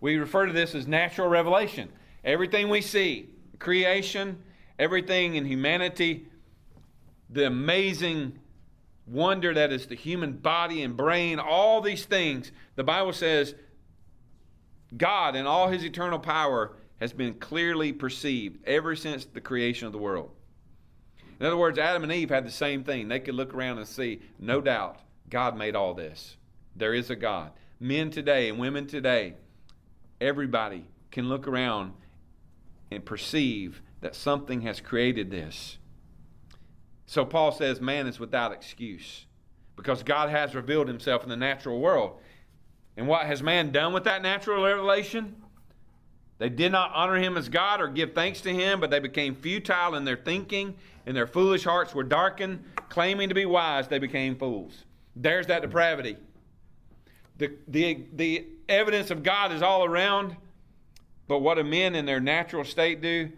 We 0.00 0.16
refer 0.16 0.46
to 0.46 0.52
this 0.54 0.74
as 0.74 0.86
natural 0.86 1.28
revelation. 1.28 1.90
Everything 2.24 2.70
we 2.70 2.80
see, 2.80 3.28
creation, 3.58 4.42
everything 4.78 5.34
in 5.34 5.44
humanity, 5.44 6.24
the 7.28 7.48
amazing 7.48 8.38
wonder 9.06 9.52
that 9.52 9.72
is 9.72 9.88
the 9.88 9.94
human 9.94 10.32
body 10.32 10.82
and 10.82 10.96
brain, 10.96 11.38
all 11.38 11.82
these 11.82 12.06
things, 12.06 12.50
the 12.76 12.84
Bible 12.84 13.12
says 13.12 13.54
God 14.96 15.36
in 15.36 15.46
all 15.46 15.68
his 15.68 15.84
eternal 15.84 16.18
power 16.18 16.72
has 17.00 17.12
been 17.12 17.34
clearly 17.34 17.92
perceived 17.92 18.58
ever 18.66 18.96
since 18.96 19.24
the 19.24 19.40
creation 19.40 19.86
of 19.86 19.92
the 19.92 19.98
world. 19.98 20.30
In 21.40 21.46
other 21.46 21.56
words, 21.56 21.78
Adam 21.78 22.02
and 22.02 22.12
Eve 22.12 22.30
had 22.30 22.46
the 22.46 22.50
same 22.50 22.82
thing. 22.82 23.08
They 23.08 23.20
could 23.20 23.34
look 23.34 23.54
around 23.54 23.78
and 23.78 23.86
see, 23.86 24.20
no 24.38 24.60
doubt, 24.60 24.98
God 25.30 25.56
made 25.56 25.76
all 25.76 25.94
this. 25.94 26.36
There 26.74 26.94
is 26.94 27.10
a 27.10 27.16
God. 27.16 27.52
Men 27.78 28.10
today 28.10 28.48
and 28.48 28.58
women 28.58 28.86
today, 28.86 29.34
everybody 30.20 30.84
can 31.12 31.28
look 31.28 31.46
around 31.46 31.92
and 32.90 33.04
perceive 33.04 33.80
that 34.00 34.16
something 34.16 34.62
has 34.62 34.80
created 34.80 35.30
this. 35.30 35.78
So 37.06 37.24
Paul 37.24 37.52
says 37.52 37.80
man 37.80 38.06
is 38.06 38.18
without 38.18 38.52
excuse 38.52 39.26
because 39.76 40.02
God 40.02 40.28
has 40.28 40.54
revealed 40.54 40.88
himself 40.88 41.22
in 41.22 41.28
the 41.28 41.36
natural 41.36 41.80
world. 41.80 42.18
And 42.96 43.06
what 43.06 43.26
has 43.26 43.42
man 43.42 43.70
done 43.70 43.92
with 43.92 44.04
that 44.04 44.22
natural 44.22 44.64
revelation? 44.64 45.36
They 46.38 46.48
did 46.48 46.70
not 46.70 46.92
honor 46.94 47.16
him 47.16 47.36
as 47.36 47.48
God 47.48 47.80
or 47.80 47.88
give 47.88 48.14
thanks 48.14 48.40
to 48.42 48.54
him, 48.54 48.78
but 48.80 48.90
they 48.90 49.00
became 49.00 49.34
futile 49.34 49.96
in 49.96 50.04
their 50.04 50.16
thinking, 50.16 50.76
and 51.04 51.16
their 51.16 51.26
foolish 51.26 51.64
hearts 51.64 51.94
were 51.94 52.04
darkened. 52.04 52.64
Claiming 52.88 53.28
to 53.28 53.34
be 53.34 53.44
wise, 53.44 53.88
they 53.88 53.98
became 53.98 54.36
fools. 54.36 54.84
There's 55.16 55.48
that 55.48 55.62
depravity. 55.62 56.16
The, 57.38 57.52
the, 57.66 58.06
the 58.14 58.46
evidence 58.68 59.10
of 59.10 59.22
God 59.22 59.52
is 59.52 59.62
all 59.62 59.84
around, 59.84 60.36
but 61.26 61.40
what 61.40 61.56
do 61.56 61.64
men 61.64 61.94
in 61.94 62.06
their 62.06 62.20
natural 62.20 62.64
state 62.64 63.00
do? 63.00 63.30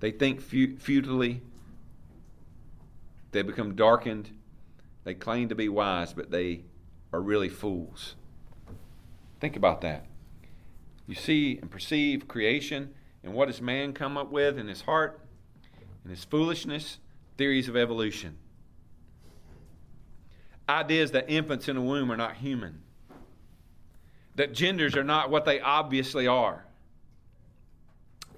They 0.00 0.10
think 0.10 0.40
futilely, 0.40 1.40
they 3.32 3.42
become 3.42 3.74
darkened, 3.74 4.30
they 5.04 5.14
claim 5.14 5.48
to 5.50 5.54
be 5.54 5.68
wise, 5.68 6.12
but 6.12 6.30
they 6.30 6.62
are 7.12 7.20
really 7.20 7.48
fools. 7.48 8.16
Think 9.40 9.56
about 9.56 9.82
that. 9.82 10.06
You 11.06 11.14
see 11.14 11.58
and 11.58 11.70
perceive 11.70 12.26
creation, 12.26 12.94
and 13.22 13.34
what 13.34 13.46
does 13.46 13.60
man 13.60 13.92
come 13.92 14.16
up 14.16 14.30
with 14.30 14.58
in 14.58 14.68
his 14.68 14.82
heart? 14.82 15.20
In 16.04 16.10
his 16.10 16.24
foolishness, 16.24 16.98
theories 17.36 17.68
of 17.68 17.76
evolution. 17.76 18.38
Ideas 20.68 21.10
that 21.10 21.28
infants 21.28 21.68
in 21.68 21.76
a 21.76 21.82
womb 21.82 22.10
are 22.10 22.16
not 22.16 22.36
human, 22.36 22.80
that 24.34 24.54
genders 24.54 24.96
are 24.96 25.04
not 25.04 25.30
what 25.30 25.44
they 25.44 25.60
obviously 25.60 26.26
are. 26.26 26.64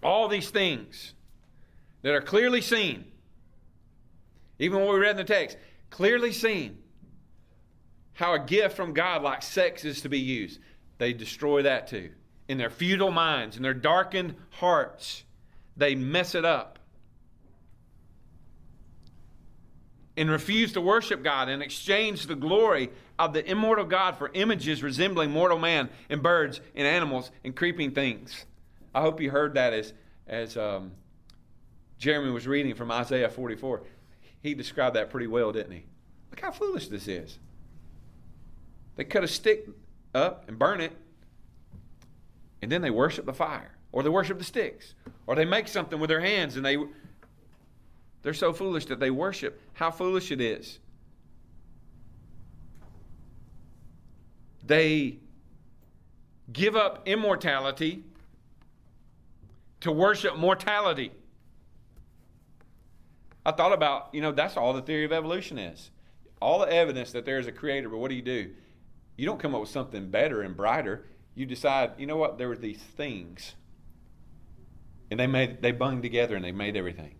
All 0.02 0.28
these 0.28 0.50
things 0.50 1.14
that 2.02 2.14
are 2.14 2.20
clearly 2.20 2.60
seen, 2.60 3.04
even 4.58 4.80
what 4.80 4.92
we 4.92 5.00
read 5.00 5.12
in 5.12 5.16
the 5.16 5.24
text, 5.24 5.56
clearly 5.90 6.32
seen 6.32 6.78
how 8.14 8.34
a 8.34 8.38
gift 8.38 8.76
from 8.76 8.92
God 8.92 9.22
like 9.22 9.42
sex 9.42 9.84
is 9.84 10.00
to 10.00 10.08
be 10.08 10.18
used. 10.18 10.58
They 10.98 11.12
destroy 11.12 11.62
that 11.62 11.86
too 11.86 12.10
in 12.48 12.58
their 12.58 12.70
futile 12.70 13.10
minds, 13.10 13.56
in 13.56 13.62
their 13.62 13.74
darkened 13.74 14.34
hearts, 14.50 15.24
they 15.76 15.94
mess 15.94 16.34
it 16.34 16.44
up. 16.44 16.78
And 20.16 20.30
refuse 20.30 20.72
to 20.72 20.80
worship 20.80 21.22
God 21.22 21.48
and 21.48 21.62
exchange 21.62 22.26
the 22.26 22.34
glory 22.34 22.90
of 23.18 23.34
the 23.34 23.48
immortal 23.50 23.84
God 23.84 24.16
for 24.16 24.30
images 24.32 24.82
resembling 24.82 25.30
mortal 25.30 25.58
man 25.58 25.90
and 26.08 26.22
birds 26.22 26.60
and 26.74 26.86
animals 26.86 27.30
and 27.44 27.54
creeping 27.54 27.90
things. 27.90 28.46
I 28.94 29.02
hope 29.02 29.20
you 29.20 29.30
heard 29.30 29.54
that 29.54 29.74
as, 29.74 29.92
as 30.26 30.56
um, 30.56 30.92
Jeremy 31.98 32.30
was 32.30 32.46
reading 32.46 32.74
from 32.74 32.90
Isaiah 32.90 33.28
44. 33.28 33.82
He 34.42 34.54
described 34.54 34.96
that 34.96 35.10
pretty 35.10 35.26
well, 35.26 35.52
didn't 35.52 35.72
he? 35.72 35.84
Look 36.30 36.40
how 36.40 36.50
foolish 36.50 36.88
this 36.88 37.08
is. 37.08 37.38
They 38.96 39.04
cut 39.04 39.22
a 39.22 39.28
stick 39.28 39.68
up 40.14 40.48
and 40.48 40.58
burn 40.58 40.80
it 40.80 40.96
and 42.62 42.70
then 42.70 42.82
they 42.82 42.90
worship 42.90 43.26
the 43.26 43.32
fire 43.32 43.72
or 43.92 44.02
they 44.02 44.08
worship 44.08 44.38
the 44.38 44.44
sticks 44.44 44.94
or 45.26 45.34
they 45.34 45.44
make 45.44 45.68
something 45.68 45.98
with 45.98 46.08
their 46.08 46.20
hands 46.20 46.56
and 46.56 46.64
they 46.64 46.76
they're 48.26 48.34
so 48.34 48.52
foolish 48.52 48.86
that 48.86 48.98
they 48.98 49.10
worship. 49.10 49.60
How 49.74 49.92
foolish 49.92 50.32
it 50.32 50.40
is. 50.40 50.80
They 54.64 55.18
give 56.52 56.74
up 56.74 57.06
immortality 57.06 58.02
to 59.78 59.92
worship 59.92 60.36
mortality. 60.36 61.12
I 63.44 63.52
thought 63.52 63.72
about 63.72 64.08
you 64.12 64.20
know 64.20 64.32
that's 64.32 64.56
all 64.56 64.72
the 64.72 64.82
theory 64.82 65.04
of 65.04 65.12
evolution 65.12 65.56
is. 65.56 65.92
All 66.42 66.58
the 66.58 66.72
evidence 66.72 67.12
that 67.12 67.24
there 67.24 67.38
is 67.38 67.46
a 67.46 67.52
creator 67.52 67.88
but 67.88 67.98
what 67.98 68.08
do 68.08 68.16
you 68.16 68.22
do? 68.22 68.50
You 69.16 69.24
don't 69.24 69.38
come 69.38 69.54
up 69.54 69.60
with 69.60 69.70
something 69.70 70.10
better 70.10 70.42
and 70.42 70.56
brighter 70.56 71.06
you 71.36 71.44
decide, 71.46 71.92
you 71.98 72.06
know 72.06 72.16
what, 72.16 72.38
there 72.38 72.48
were 72.48 72.56
these 72.56 72.82
things. 72.82 73.54
And 75.10 75.20
they 75.20 75.28
made 75.28 75.62
they 75.62 75.70
bung 75.70 76.02
together 76.02 76.34
and 76.34 76.44
they 76.44 76.50
made 76.50 76.76
everything. 76.76 77.14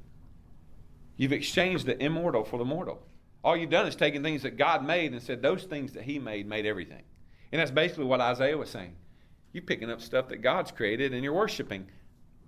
You've 1.17 1.33
exchanged 1.33 1.87
the 1.87 2.03
immortal 2.03 2.43
for 2.43 2.59
the 2.59 2.65
mortal. 2.65 3.07
All 3.45 3.57
you've 3.57 3.71
done 3.71 3.87
is 3.87 3.95
taken 3.95 4.25
things 4.25 4.43
that 4.43 4.57
God 4.57 4.85
made 4.85 5.13
and 5.13 5.23
said 5.23 5.41
those 5.41 5.63
things 5.65 5.93
that 5.93 6.03
He 6.03 6.19
made 6.19 6.49
made 6.49 6.67
everything. 6.67 7.05
And 7.53 7.61
that's 7.61 7.71
basically 7.71 8.07
what 8.07 8.21
Isaiah 8.21 8.59
was 8.59 8.71
saying. 8.71 8.97
You're 9.53 9.63
picking 9.63 9.91
up 9.91 10.01
stuff 10.01 10.29
that 10.29 10.39
God's 10.39 10.73
created 10.73 11.13
and 11.15 11.23
you're 11.23 11.33
worshiping 11.33 11.87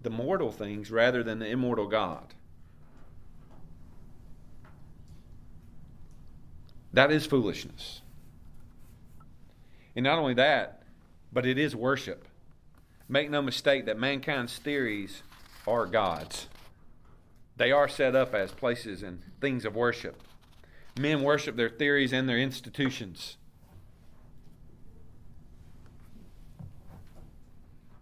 the 0.03 0.11
mortal 0.11 0.51
things 0.51 0.91
rather 0.91 1.23
than 1.23 1.39
the 1.39 1.47
immortal 1.47 1.87
God. 1.87 2.35
That 6.95 7.13
is 7.13 7.27
foolishness. 7.27 8.01
And 9.95 10.05
not 10.05 10.19
only 10.19 10.35
that, 10.35 10.78
but 11.33 11.47
it 11.47 11.59
is 11.59 11.75
worship. 11.75 12.27
Make 13.09 13.31
no 13.31 13.43
mistake 13.43 13.87
that 13.87 13.99
mankind's 13.99 14.59
theories 14.59 15.23
are 15.67 15.87
God's. 15.87 16.49
They 17.57 17.73
are 17.73 17.89
set 17.89 18.15
up 18.15 18.35
as 18.35 18.53
places 18.53 19.03
and 19.03 19.21
things 19.41 19.65
of 19.65 19.75
worship. 19.75 20.23
Men 20.99 21.23
worship 21.23 21.57
their 21.57 21.69
theories 21.69 22.13
and 22.13 22.29
their 22.29 22.39
institutions. 22.39 23.37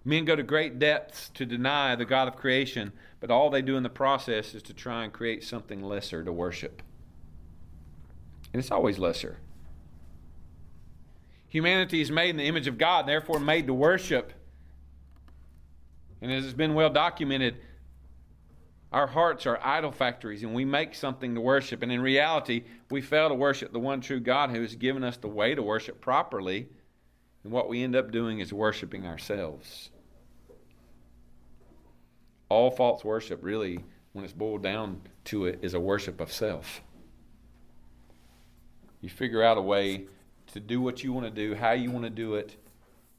Men 0.05 0.25
go 0.25 0.37
to 0.37 0.43
great 0.43 0.79
depths 0.79 1.31
to 1.31 1.45
deny 1.45 1.97
the 1.97 2.05
God 2.05 2.29
of 2.29 2.37
creation, 2.37 2.93
but 3.19 3.31
all 3.31 3.51
they 3.51 3.62
do 3.62 3.77
in 3.77 3.83
the 3.83 3.89
process 3.89 4.55
is 4.55 4.62
to 4.65 4.73
try 4.73 5.03
and 5.03 5.12
create 5.12 5.43
something 5.43 5.83
lesser 5.83 6.23
to 6.23 6.33
worship. 6.33 6.81
And 8.53 8.61
it's 8.61 8.71
always 8.71 8.99
lesser. 8.99 9.39
Humanity 11.57 12.03
is 12.03 12.11
made 12.11 12.29
in 12.29 12.37
the 12.37 12.45
image 12.45 12.66
of 12.66 12.77
God, 12.77 13.09
therefore 13.09 13.40
made 13.40 13.66
to 13.69 13.73
worship. 13.73 14.35
And 16.21 16.31
as 16.31 16.45
it's 16.45 16.53
been 16.53 16.75
well 16.75 16.90
documented, 16.90 17.57
our 18.92 19.07
hearts 19.07 19.47
are 19.47 19.59
idol 19.64 19.90
factories, 19.90 20.42
and 20.42 20.55
we 20.55 20.66
make 20.66 20.95
something 20.95 21.35
to 21.35 21.40
worship. 21.40 21.83
And 21.83 21.90
in 21.90 22.03
reality, 22.03 22.64
we 22.90 23.01
fail 23.01 23.31
to 23.31 23.35
worship 23.35 23.73
the 23.73 23.79
one 23.79 24.03
true 24.03 24.21
God 24.21 24.51
who 24.51 24.61
has 24.61 24.75
given 24.75 25.03
us 25.03 25.16
the 25.16 25.29
way 25.29 25.55
to 25.55 25.62
worship 25.62 25.99
properly. 25.99 26.69
And 27.42 27.51
what 27.51 27.71
we 27.71 27.83
end 27.83 27.97
up 27.97 28.12
doing 28.12 28.40
is 28.40 28.53
worshiping 28.53 29.07
ourselves. 29.07 29.88
All 32.51 32.71
false 32.71 33.03
worship, 33.03 33.38
really, 33.42 33.83
when 34.12 34.27
it's 34.27 34.35
boiled 34.35 34.62
down 34.62 35.01
to 35.25 35.47
it, 35.47 35.61
is 35.62 35.73
a 35.73 35.81
worship 35.81 36.21
of 36.21 36.31
self. 36.31 36.83
You 39.01 39.09
figure 39.09 39.42
out 39.42 39.57
a 39.57 39.62
way 39.62 40.09
to 40.53 40.61
do 40.61 40.81
what 40.81 41.03
you 41.03 41.13
want 41.13 41.27
to 41.27 41.31
do, 41.31 41.55
how 41.55 41.73
you 41.73 41.91
want 41.91 42.05
to 42.05 42.11
do 42.11 42.35
it, 42.35 42.57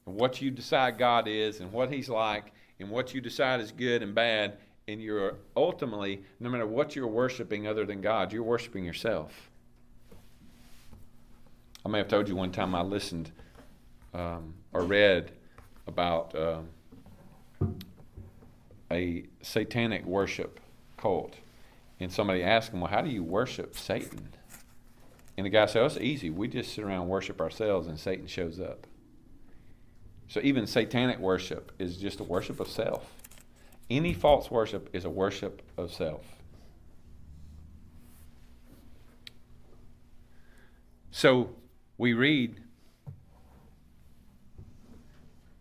and 0.06 0.14
what 0.14 0.40
you 0.40 0.50
decide 0.50 0.98
God 0.98 1.28
is, 1.28 1.60
and 1.60 1.72
what 1.72 1.92
He's 1.92 2.08
like, 2.08 2.52
and 2.80 2.90
what 2.90 3.14
you 3.14 3.20
decide 3.20 3.60
is 3.60 3.72
good 3.72 4.02
and 4.02 4.14
bad. 4.14 4.58
And 4.86 5.02
you're 5.02 5.36
ultimately, 5.54 6.22
no 6.40 6.48
matter 6.48 6.66
what 6.66 6.96
you're 6.96 7.06
worshiping 7.06 7.66
other 7.66 7.84
than 7.84 8.00
God, 8.00 8.32
you're 8.32 8.42
worshiping 8.42 8.84
yourself. 8.84 9.50
I 11.84 11.90
may 11.90 11.98
have 11.98 12.08
told 12.08 12.28
you 12.28 12.36
one 12.36 12.52
time 12.52 12.74
I 12.74 12.80
listened 12.80 13.30
um, 14.14 14.54
or 14.72 14.82
read 14.82 15.32
about 15.86 16.34
uh, 16.34 16.60
a 18.90 19.24
satanic 19.42 20.04
worship 20.04 20.60
cult. 20.96 21.36
And 22.00 22.12
somebody 22.12 22.42
asked 22.42 22.72
him, 22.72 22.80
Well, 22.80 22.90
how 22.90 23.00
do 23.00 23.10
you 23.10 23.22
worship 23.22 23.76
Satan? 23.76 24.28
And 25.38 25.46
the 25.46 25.50
guy 25.50 25.66
said, 25.66 25.82
oh, 25.82 25.86
it's 25.86 25.96
easy. 25.98 26.30
We 26.30 26.48
just 26.48 26.74
sit 26.74 26.82
around 26.82 27.02
and 27.02 27.08
worship 27.08 27.40
ourselves 27.40 27.86
and 27.86 27.96
Satan 27.96 28.26
shows 28.26 28.58
up. 28.58 28.88
So 30.26 30.40
even 30.42 30.66
satanic 30.66 31.20
worship 31.20 31.70
is 31.78 31.96
just 31.96 32.18
a 32.18 32.24
worship 32.24 32.58
of 32.58 32.66
self. 32.66 33.14
Any 33.88 34.14
false 34.14 34.50
worship 34.50 34.90
is 34.92 35.04
a 35.04 35.10
worship 35.10 35.62
of 35.76 35.94
self. 35.94 36.24
So 41.12 41.50
we 41.96 42.14
read 42.14 42.60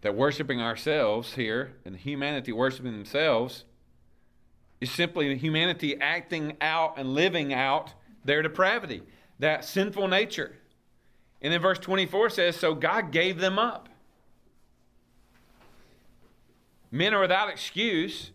that 0.02 0.16
worshiping 0.16 0.60
ourselves 0.60 1.36
here 1.36 1.76
and 1.86 1.96
humanity 1.96 2.52
worshiping 2.52 2.94
themselves 2.94 3.66
is 4.82 4.90
simply 4.90 5.38
humanity 5.38 6.02
acting 6.02 6.58
out 6.62 6.96
and 6.98 7.14
living 7.14 7.54
out 7.54 7.94
their 8.26 8.42
depravity 8.42 9.04
that 9.40 9.66
sinful 9.66 10.08
nature. 10.08 10.56
And 11.42 11.54
then 11.54 11.62
verse 11.62 11.80
24 11.80 12.32
says, 12.32 12.56
So 12.56 12.74
God 12.74 13.12
gave 13.12 13.38
them 13.40 13.60
up. 13.60 13.90
Men 16.92 17.14
are 17.14 17.22
without 17.22 17.50
excuse 17.50 18.32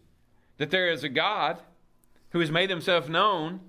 that 0.59 0.71
there 0.71 0.91
is 0.91 1.03
a 1.03 1.09
God 1.09 1.59
who 2.31 2.41
has 2.41 2.51
made 2.51 2.71
himself 2.71 3.09
known. 3.09 3.61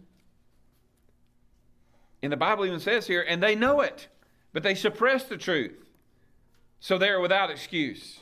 And 2.22 2.32
the 2.32 2.38
Bible 2.38 2.66
even 2.66 2.80
says 2.80 3.08
here, 3.08 3.26
and 3.28 3.42
they 3.42 3.56
know 3.56 3.82
it, 3.82 4.08
but 4.52 4.64
they 4.64 4.76
suppress 4.76 5.24
the 5.24 5.38
truth. 5.38 5.74
So 6.80 6.98
they 6.98 7.10
are 7.10 7.20
without 7.20 7.50
excuse. 7.50 8.20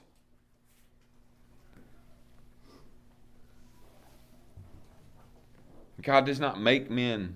God 6.02 6.26
does 6.26 6.40
not 6.40 6.60
make 6.60 6.90
men 6.90 7.36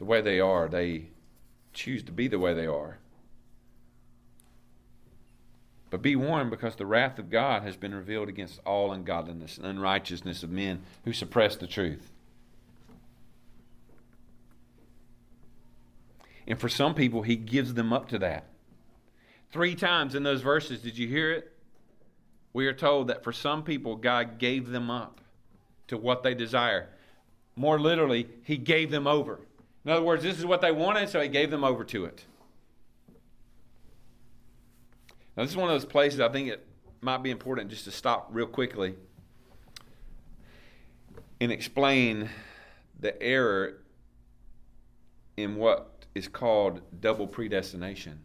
the 0.00 0.06
way 0.06 0.22
they 0.22 0.40
are, 0.40 0.66
they 0.66 1.04
choose 1.74 2.02
to 2.02 2.10
be 2.10 2.26
the 2.26 2.38
way 2.38 2.54
they 2.54 2.64
are. 2.64 2.96
But 5.90 6.00
be 6.00 6.16
warned 6.16 6.48
because 6.48 6.74
the 6.76 6.86
wrath 6.86 7.18
of 7.18 7.28
God 7.28 7.64
has 7.64 7.76
been 7.76 7.94
revealed 7.94 8.30
against 8.30 8.60
all 8.64 8.92
ungodliness 8.92 9.58
and 9.58 9.66
unrighteousness 9.66 10.42
of 10.42 10.48
men 10.48 10.80
who 11.04 11.12
suppress 11.12 11.54
the 11.56 11.66
truth. 11.66 12.10
And 16.46 16.58
for 16.58 16.70
some 16.70 16.94
people, 16.94 17.20
he 17.20 17.36
gives 17.36 17.74
them 17.74 17.92
up 17.92 18.08
to 18.08 18.18
that. 18.20 18.46
Three 19.52 19.74
times 19.74 20.14
in 20.14 20.22
those 20.22 20.40
verses, 20.40 20.80
did 20.80 20.96
you 20.96 21.08
hear 21.08 21.30
it? 21.30 21.52
We 22.54 22.66
are 22.68 22.72
told 22.72 23.08
that 23.08 23.22
for 23.22 23.32
some 23.34 23.64
people, 23.64 23.96
God 23.96 24.38
gave 24.38 24.70
them 24.70 24.90
up 24.90 25.20
to 25.88 25.98
what 25.98 26.22
they 26.22 26.32
desire. 26.32 26.88
More 27.54 27.78
literally, 27.78 28.28
he 28.44 28.56
gave 28.56 28.90
them 28.90 29.06
over. 29.06 29.40
In 29.84 29.90
other 29.90 30.02
words, 30.02 30.22
this 30.22 30.38
is 30.38 30.44
what 30.44 30.60
they 30.60 30.72
wanted, 30.72 31.08
so 31.08 31.20
he 31.20 31.28
gave 31.28 31.50
them 31.50 31.64
over 31.64 31.84
to 31.84 32.04
it. 32.04 32.24
Now, 35.36 35.44
this 35.44 35.52
is 35.52 35.56
one 35.56 35.70
of 35.70 35.74
those 35.74 35.90
places 35.90 36.20
I 36.20 36.28
think 36.28 36.48
it 36.48 36.66
might 37.00 37.22
be 37.22 37.30
important 37.30 37.70
just 37.70 37.84
to 37.84 37.90
stop 37.90 38.28
real 38.30 38.46
quickly 38.46 38.94
and 41.40 41.50
explain 41.50 42.28
the 42.98 43.20
error 43.22 43.78
in 45.38 45.56
what 45.56 46.04
is 46.14 46.28
called 46.28 46.82
double 47.00 47.26
predestination. 47.26 48.20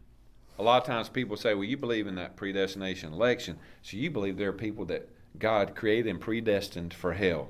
A 0.60 0.64
lot 0.64 0.82
of 0.82 0.88
times 0.88 1.08
people 1.08 1.38
say, 1.38 1.54
well, 1.54 1.64
you 1.64 1.78
believe 1.78 2.08
in 2.08 2.16
that 2.16 2.36
predestination 2.36 3.14
election, 3.14 3.58
so 3.82 3.96
you 3.98 4.12
believe 4.12 4.38
there 4.38 4.50
are 4.50 4.54
people 4.54 4.86
that 4.86 5.08
God 5.38 5.76
created 5.76 6.10
and 6.10 6.20
predestined 6.20 6.94
for 6.94 7.14
hell. 7.14 7.50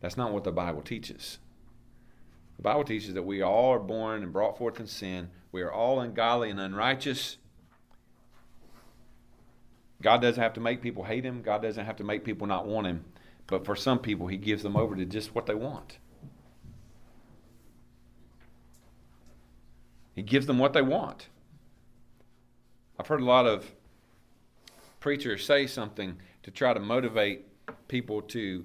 That's 0.00 0.16
not 0.16 0.32
what 0.32 0.44
the 0.44 0.52
Bible 0.52 0.82
teaches. 0.82 1.38
The 2.58 2.62
Bible 2.62 2.84
teaches 2.84 3.14
that 3.14 3.22
we 3.22 3.40
all 3.40 3.72
are 3.72 3.78
born 3.78 4.22
and 4.22 4.32
brought 4.32 4.58
forth 4.58 4.80
in 4.80 4.88
sin. 4.88 5.30
We 5.52 5.62
are 5.62 5.72
all 5.72 6.00
ungodly 6.00 6.50
and 6.50 6.60
unrighteous. 6.60 7.38
God 10.02 10.20
doesn't 10.20 10.42
have 10.42 10.54
to 10.54 10.60
make 10.60 10.82
people 10.82 11.04
hate 11.04 11.24
him. 11.24 11.40
God 11.42 11.62
doesn't 11.62 11.86
have 11.86 11.96
to 11.96 12.04
make 12.04 12.24
people 12.24 12.46
not 12.46 12.66
want 12.66 12.86
him. 12.86 13.04
But 13.46 13.64
for 13.64 13.76
some 13.76 14.00
people, 14.00 14.26
he 14.26 14.36
gives 14.36 14.62
them 14.62 14.76
over 14.76 14.96
to 14.96 15.04
just 15.04 15.34
what 15.34 15.46
they 15.46 15.54
want. 15.54 15.98
He 20.14 20.22
gives 20.22 20.46
them 20.46 20.58
what 20.58 20.72
they 20.72 20.82
want. 20.82 21.28
I've 22.98 23.06
heard 23.06 23.20
a 23.20 23.24
lot 23.24 23.46
of 23.46 23.70
preachers 24.98 25.46
say 25.46 25.68
something 25.68 26.16
to 26.42 26.50
try 26.50 26.74
to 26.74 26.80
motivate 26.80 27.46
people 27.86 28.22
to 28.22 28.64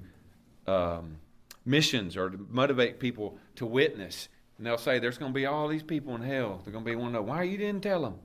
um, 0.66 1.18
missions 1.66 2.18
or 2.18 2.30
to 2.30 2.48
motivate 2.50 3.00
people 3.00 3.38
to 3.56 3.66
witness. 3.66 4.30
And 4.58 4.66
they'll 4.66 4.78
say, 4.78 5.00
There's 5.00 5.18
going 5.18 5.32
to 5.32 5.36
be 5.36 5.46
all 5.46 5.68
these 5.68 5.84
people 5.84 6.16
in 6.16 6.22
hell. 6.22 6.62
They're 6.64 6.74
going 6.74 6.86
to 6.86 6.92
be 6.92 6.96
one 6.96 7.16
of 7.16 7.26
why 7.26 7.44
you 7.44 7.58
didn't 7.58 7.84
tell 7.84 8.02
them? 8.02 8.20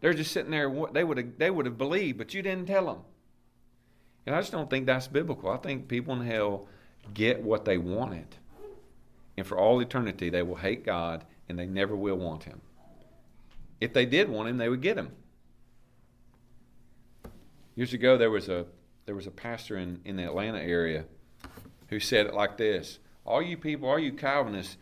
They're 0.00 0.14
just 0.14 0.32
sitting 0.32 0.50
there. 0.50 0.72
They 0.92 1.04
would 1.04 1.16
have 1.16 1.38
they 1.38 1.50
would 1.50 1.66
have 1.66 1.78
believed, 1.78 2.18
but 2.18 2.34
you 2.34 2.42
didn't 2.42 2.66
tell 2.66 2.86
them. 2.86 2.98
And 4.26 4.34
I 4.34 4.40
just 4.40 4.52
don't 4.52 4.68
think 4.68 4.86
that's 4.86 5.08
biblical. 5.08 5.50
I 5.50 5.56
think 5.56 5.88
people 5.88 6.14
in 6.14 6.26
hell 6.26 6.66
get 7.14 7.42
what 7.42 7.64
they 7.64 7.78
wanted, 7.78 8.26
and 9.36 9.46
for 9.46 9.58
all 9.58 9.80
eternity 9.80 10.30
they 10.30 10.42
will 10.42 10.56
hate 10.56 10.84
God 10.84 11.24
and 11.48 11.58
they 11.58 11.66
never 11.66 11.96
will 11.96 12.16
want 12.16 12.44
Him. 12.44 12.60
If 13.80 13.92
they 13.92 14.06
did 14.06 14.28
want 14.28 14.48
Him, 14.48 14.58
they 14.58 14.68
would 14.68 14.80
get 14.80 14.96
Him. 14.96 15.10
Years 17.74 17.92
ago, 17.92 18.16
there 18.16 18.30
was 18.30 18.48
a 18.48 18.66
there 19.06 19.14
was 19.14 19.26
a 19.26 19.30
pastor 19.30 19.76
in, 19.76 20.00
in 20.04 20.16
the 20.16 20.24
Atlanta 20.24 20.60
area 20.60 21.04
who 21.92 22.00
said 22.00 22.26
it 22.26 22.34
like 22.34 22.56
this: 22.56 22.98
All 23.24 23.42
you 23.42 23.56
people, 23.56 23.88
all 23.88 23.98
you 23.98 24.12
Calvinists, 24.12 24.78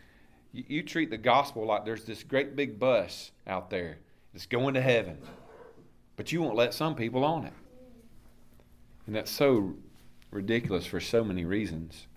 you, 0.53 0.63
you 0.67 0.83
treat 0.83 1.09
the 1.09 1.17
gospel 1.17 1.65
like 1.65 1.85
there's 1.85 2.05
this 2.05 2.23
great 2.23 2.55
big 2.55 2.79
bus 2.79 3.31
out 3.45 3.69
there 3.69 3.97
it's 4.33 4.45
going 4.45 4.73
to 4.75 4.81
heaven. 4.81 5.17
But 6.15 6.31
you 6.31 6.41
won't 6.41 6.55
let 6.55 6.73
some 6.73 6.95
people 6.95 7.23
on 7.25 7.45
it. 7.45 7.53
And 9.05 9.15
that's 9.15 9.31
so 9.31 9.73
ridiculous 10.29 10.85
for 10.85 10.99
so 10.99 11.23
many 11.23 11.45
reasons. 11.45 12.07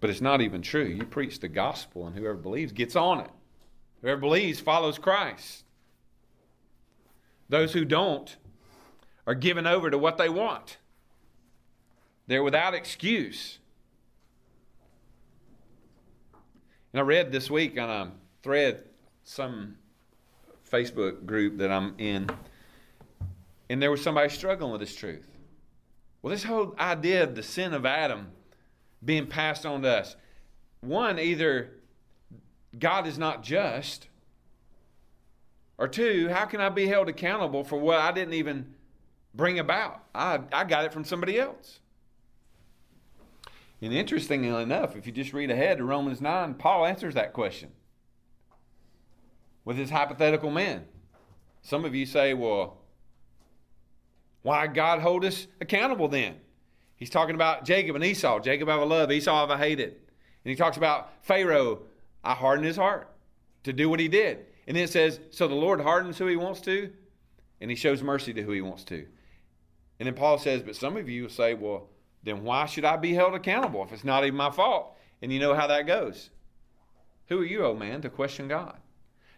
But 0.00 0.10
it's 0.10 0.20
not 0.20 0.40
even 0.40 0.62
true. 0.62 0.84
You 0.84 1.04
preach 1.04 1.40
the 1.40 1.48
gospel, 1.48 2.06
and 2.06 2.16
whoever 2.16 2.36
believes 2.36 2.72
gets 2.72 2.96
on 2.96 3.20
it. 3.20 3.30
Whoever 4.00 4.20
believes 4.20 4.60
follows 4.60 4.98
Christ. 4.98 5.64
Those 7.48 7.72
who 7.72 7.84
don't 7.84 8.36
are 9.26 9.34
given 9.34 9.66
over 9.66 9.90
to 9.90 9.98
what 9.98 10.16
they 10.16 10.28
want. 10.28 10.78
They're 12.26 12.42
without 12.42 12.74
excuse. 12.74 13.58
And 16.92 17.00
I 17.00 17.04
read 17.04 17.30
this 17.30 17.50
week 17.50 17.78
on 17.78 17.90
a 17.90 18.12
thread 18.42 18.84
some 19.24 19.76
Facebook 20.70 21.26
group 21.26 21.58
that 21.58 21.70
I'm 21.70 21.94
in, 21.98 22.28
and 23.68 23.82
there 23.82 23.90
was 23.90 24.02
somebody 24.02 24.28
struggling 24.28 24.72
with 24.72 24.80
this 24.80 24.94
truth. 24.94 25.26
Well, 26.22 26.30
this 26.30 26.44
whole 26.44 26.74
idea 26.78 27.22
of 27.22 27.34
the 27.34 27.42
sin 27.42 27.74
of 27.74 27.84
Adam 27.84 28.28
being 29.04 29.26
passed 29.26 29.66
on 29.66 29.82
to 29.82 29.88
us, 29.88 30.16
one, 30.80 31.18
either 31.18 31.72
God 32.78 33.06
is 33.06 33.18
not 33.18 33.42
just, 33.42 34.08
or 35.78 35.88
two, 35.88 36.28
how 36.28 36.46
can 36.46 36.60
I 36.60 36.68
be 36.68 36.86
held 36.86 37.08
accountable 37.08 37.62
for 37.62 37.78
what 37.78 37.98
I 37.98 38.10
didn't 38.10 38.34
even 38.34 38.74
bring 39.34 39.58
about? 39.58 40.02
I, 40.14 40.40
I 40.52 40.64
got 40.64 40.84
it 40.84 40.92
from 40.92 41.04
somebody 41.04 41.38
else. 41.38 41.80
And 43.82 43.92
interestingly 43.92 44.48
enough, 44.62 44.96
if 44.96 45.06
you 45.06 45.12
just 45.12 45.32
read 45.32 45.50
ahead 45.50 45.78
to 45.78 45.84
Romans 45.84 46.20
9, 46.20 46.54
Paul 46.54 46.86
answers 46.86 47.14
that 47.14 47.32
question 47.32 47.70
with 49.64 49.76
his 49.76 49.90
hypothetical 49.90 50.50
men. 50.50 50.86
Some 51.62 51.84
of 51.84 51.94
you 51.94 52.06
say, 52.06 52.32
well, 52.32 52.78
why 54.42 54.66
God 54.68 55.00
hold 55.00 55.24
us 55.24 55.46
accountable 55.60 56.08
then? 56.08 56.36
He's 56.94 57.10
talking 57.10 57.34
about 57.34 57.64
Jacob 57.64 57.96
and 57.96 58.04
Esau. 58.04 58.40
Jacob 58.40 58.68
have 58.68 58.80
a 58.80 58.84
love, 58.84 59.12
Esau 59.12 59.40
have 59.40 59.50
a 59.50 59.58
hated. 59.58 59.88
And 59.88 60.50
he 60.50 60.54
talks 60.54 60.76
about 60.76 61.12
Pharaoh, 61.22 61.80
I 62.24 62.34
hardened 62.34 62.66
his 62.66 62.76
heart 62.76 63.10
to 63.64 63.72
do 63.72 63.90
what 63.90 64.00
he 64.00 64.08
did. 64.08 64.46
And 64.66 64.76
then 64.76 64.84
it 64.84 64.90
says, 64.90 65.20
so 65.30 65.48
the 65.48 65.54
Lord 65.54 65.80
hardens 65.80 66.16
who 66.16 66.26
he 66.26 66.36
wants 66.36 66.60
to, 66.62 66.92
and 67.60 67.70
he 67.70 67.76
shows 67.76 68.02
mercy 68.02 68.32
to 68.32 68.42
who 68.42 68.52
he 68.52 68.60
wants 68.60 68.84
to. 68.84 69.06
And 69.98 70.06
then 70.06 70.14
Paul 70.14 70.38
says, 70.38 70.62
but 70.62 70.76
some 70.76 70.96
of 70.96 71.08
you 71.08 71.24
will 71.24 71.30
say, 71.30 71.54
well, 71.54 71.88
then 72.26 72.42
why 72.42 72.66
should 72.66 72.84
I 72.84 72.96
be 72.96 73.14
held 73.14 73.34
accountable 73.34 73.84
if 73.84 73.92
it's 73.92 74.02
not 74.02 74.24
even 74.24 74.36
my 74.36 74.50
fault? 74.50 74.96
And 75.22 75.32
you 75.32 75.38
know 75.38 75.54
how 75.54 75.68
that 75.68 75.86
goes. 75.86 76.30
Who 77.28 77.40
are 77.40 77.44
you, 77.44 77.64
old 77.64 77.78
man, 77.78 78.02
to 78.02 78.10
question 78.10 78.48
God? 78.48 78.76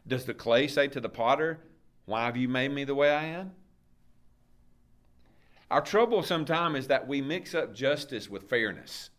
Does 0.07 0.25
the 0.25 0.33
clay 0.33 0.67
say 0.69 0.89
to 0.89 1.01
the 1.01 1.09
potter, 1.11 1.61
Why 2.07 2.25
have 2.25 2.37
you 2.37 2.49
made 2.49 2.73
me 2.73 2.85
the 2.85 2.95
way 2.95 3.11
I 3.11 3.25
am? 3.27 3.53
Our 5.71 5.83
trouble 5.83 6.23
sometimes 6.23 6.79
is 6.79 6.87
that 6.87 7.07
we 7.07 7.21
mix 7.21 7.55
up 7.55 7.75
justice 7.75 8.31
with 8.31 8.49
fairness. 8.49 9.11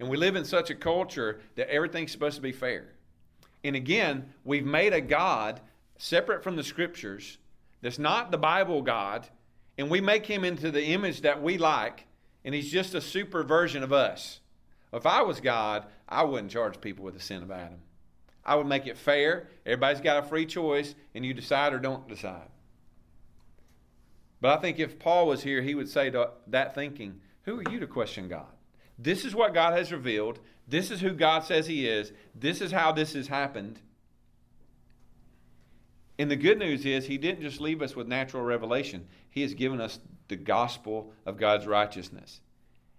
And 0.00 0.08
we 0.08 0.16
live 0.16 0.34
in 0.34 0.46
such 0.46 0.70
a 0.70 0.74
culture 0.74 1.40
that 1.56 1.68
everything's 1.68 2.12
supposed 2.12 2.36
to 2.36 2.42
be 2.42 2.50
fair. 2.50 2.94
And 3.62 3.76
again, 3.76 4.32
we've 4.42 4.64
made 4.64 4.94
a 4.94 5.02
God 5.02 5.60
separate 5.98 6.42
from 6.42 6.56
the 6.56 6.64
scriptures 6.64 7.36
that's 7.82 7.98
not 7.98 8.30
the 8.30 8.38
Bible 8.38 8.80
God, 8.80 9.28
and 9.76 9.90
we 9.90 10.00
make 10.00 10.24
him 10.24 10.44
into 10.44 10.70
the 10.70 10.86
image 10.86 11.20
that 11.20 11.42
we 11.42 11.58
like, 11.58 12.06
and 12.44 12.54
he's 12.54 12.70
just 12.70 12.94
a 12.94 13.00
super 13.00 13.42
version 13.42 13.82
of 13.82 13.92
us. 13.92 14.40
If 14.92 15.06
I 15.06 15.22
was 15.22 15.40
God, 15.40 15.86
I 16.08 16.24
wouldn't 16.24 16.50
charge 16.50 16.80
people 16.80 17.04
with 17.04 17.14
the 17.14 17.20
sin 17.20 17.42
of 17.42 17.50
Adam. 17.50 17.80
I 18.44 18.56
would 18.56 18.66
make 18.66 18.86
it 18.86 18.98
fair. 18.98 19.48
Everybody's 19.64 20.00
got 20.00 20.24
a 20.24 20.28
free 20.28 20.46
choice, 20.46 20.94
and 21.14 21.24
you 21.24 21.32
decide 21.32 21.72
or 21.72 21.78
don't 21.78 22.08
decide. 22.08 22.48
But 24.40 24.58
I 24.58 24.60
think 24.60 24.80
if 24.80 24.98
Paul 24.98 25.28
was 25.28 25.42
here, 25.42 25.62
he 25.62 25.74
would 25.74 25.88
say 25.88 26.10
to 26.10 26.30
that 26.48 26.74
thinking, 26.74 27.20
Who 27.44 27.60
are 27.60 27.70
you 27.70 27.78
to 27.80 27.86
question 27.86 28.28
God? 28.28 28.46
This 28.98 29.24
is 29.24 29.34
what 29.34 29.54
God 29.54 29.72
has 29.78 29.92
revealed. 29.92 30.40
This 30.66 30.90
is 30.90 31.00
who 31.00 31.12
God 31.12 31.44
says 31.44 31.66
He 31.66 31.86
is. 31.86 32.12
This 32.34 32.60
is 32.60 32.72
how 32.72 32.92
this 32.92 33.14
has 33.14 33.28
happened. 33.28 33.80
And 36.18 36.30
the 36.30 36.36
good 36.36 36.58
news 36.58 36.84
is, 36.84 37.06
He 37.06 37.18
didn't 37.18 37.42
just 37.42 37.60
leave 37.60 37.82
us 37.82 37.96
with 37.96 38.06
natural 38.06 38.42
revelation, 38.42 39.06
He 39.32 39.40
has 39.40 39.54
given 39.54 39.80
us 39.80 39.98
the 40.28 40.36
gospel 40.36 41.12
of 41.24 41.38
God's 41.38 41.66
righteousness. 41.66 42.40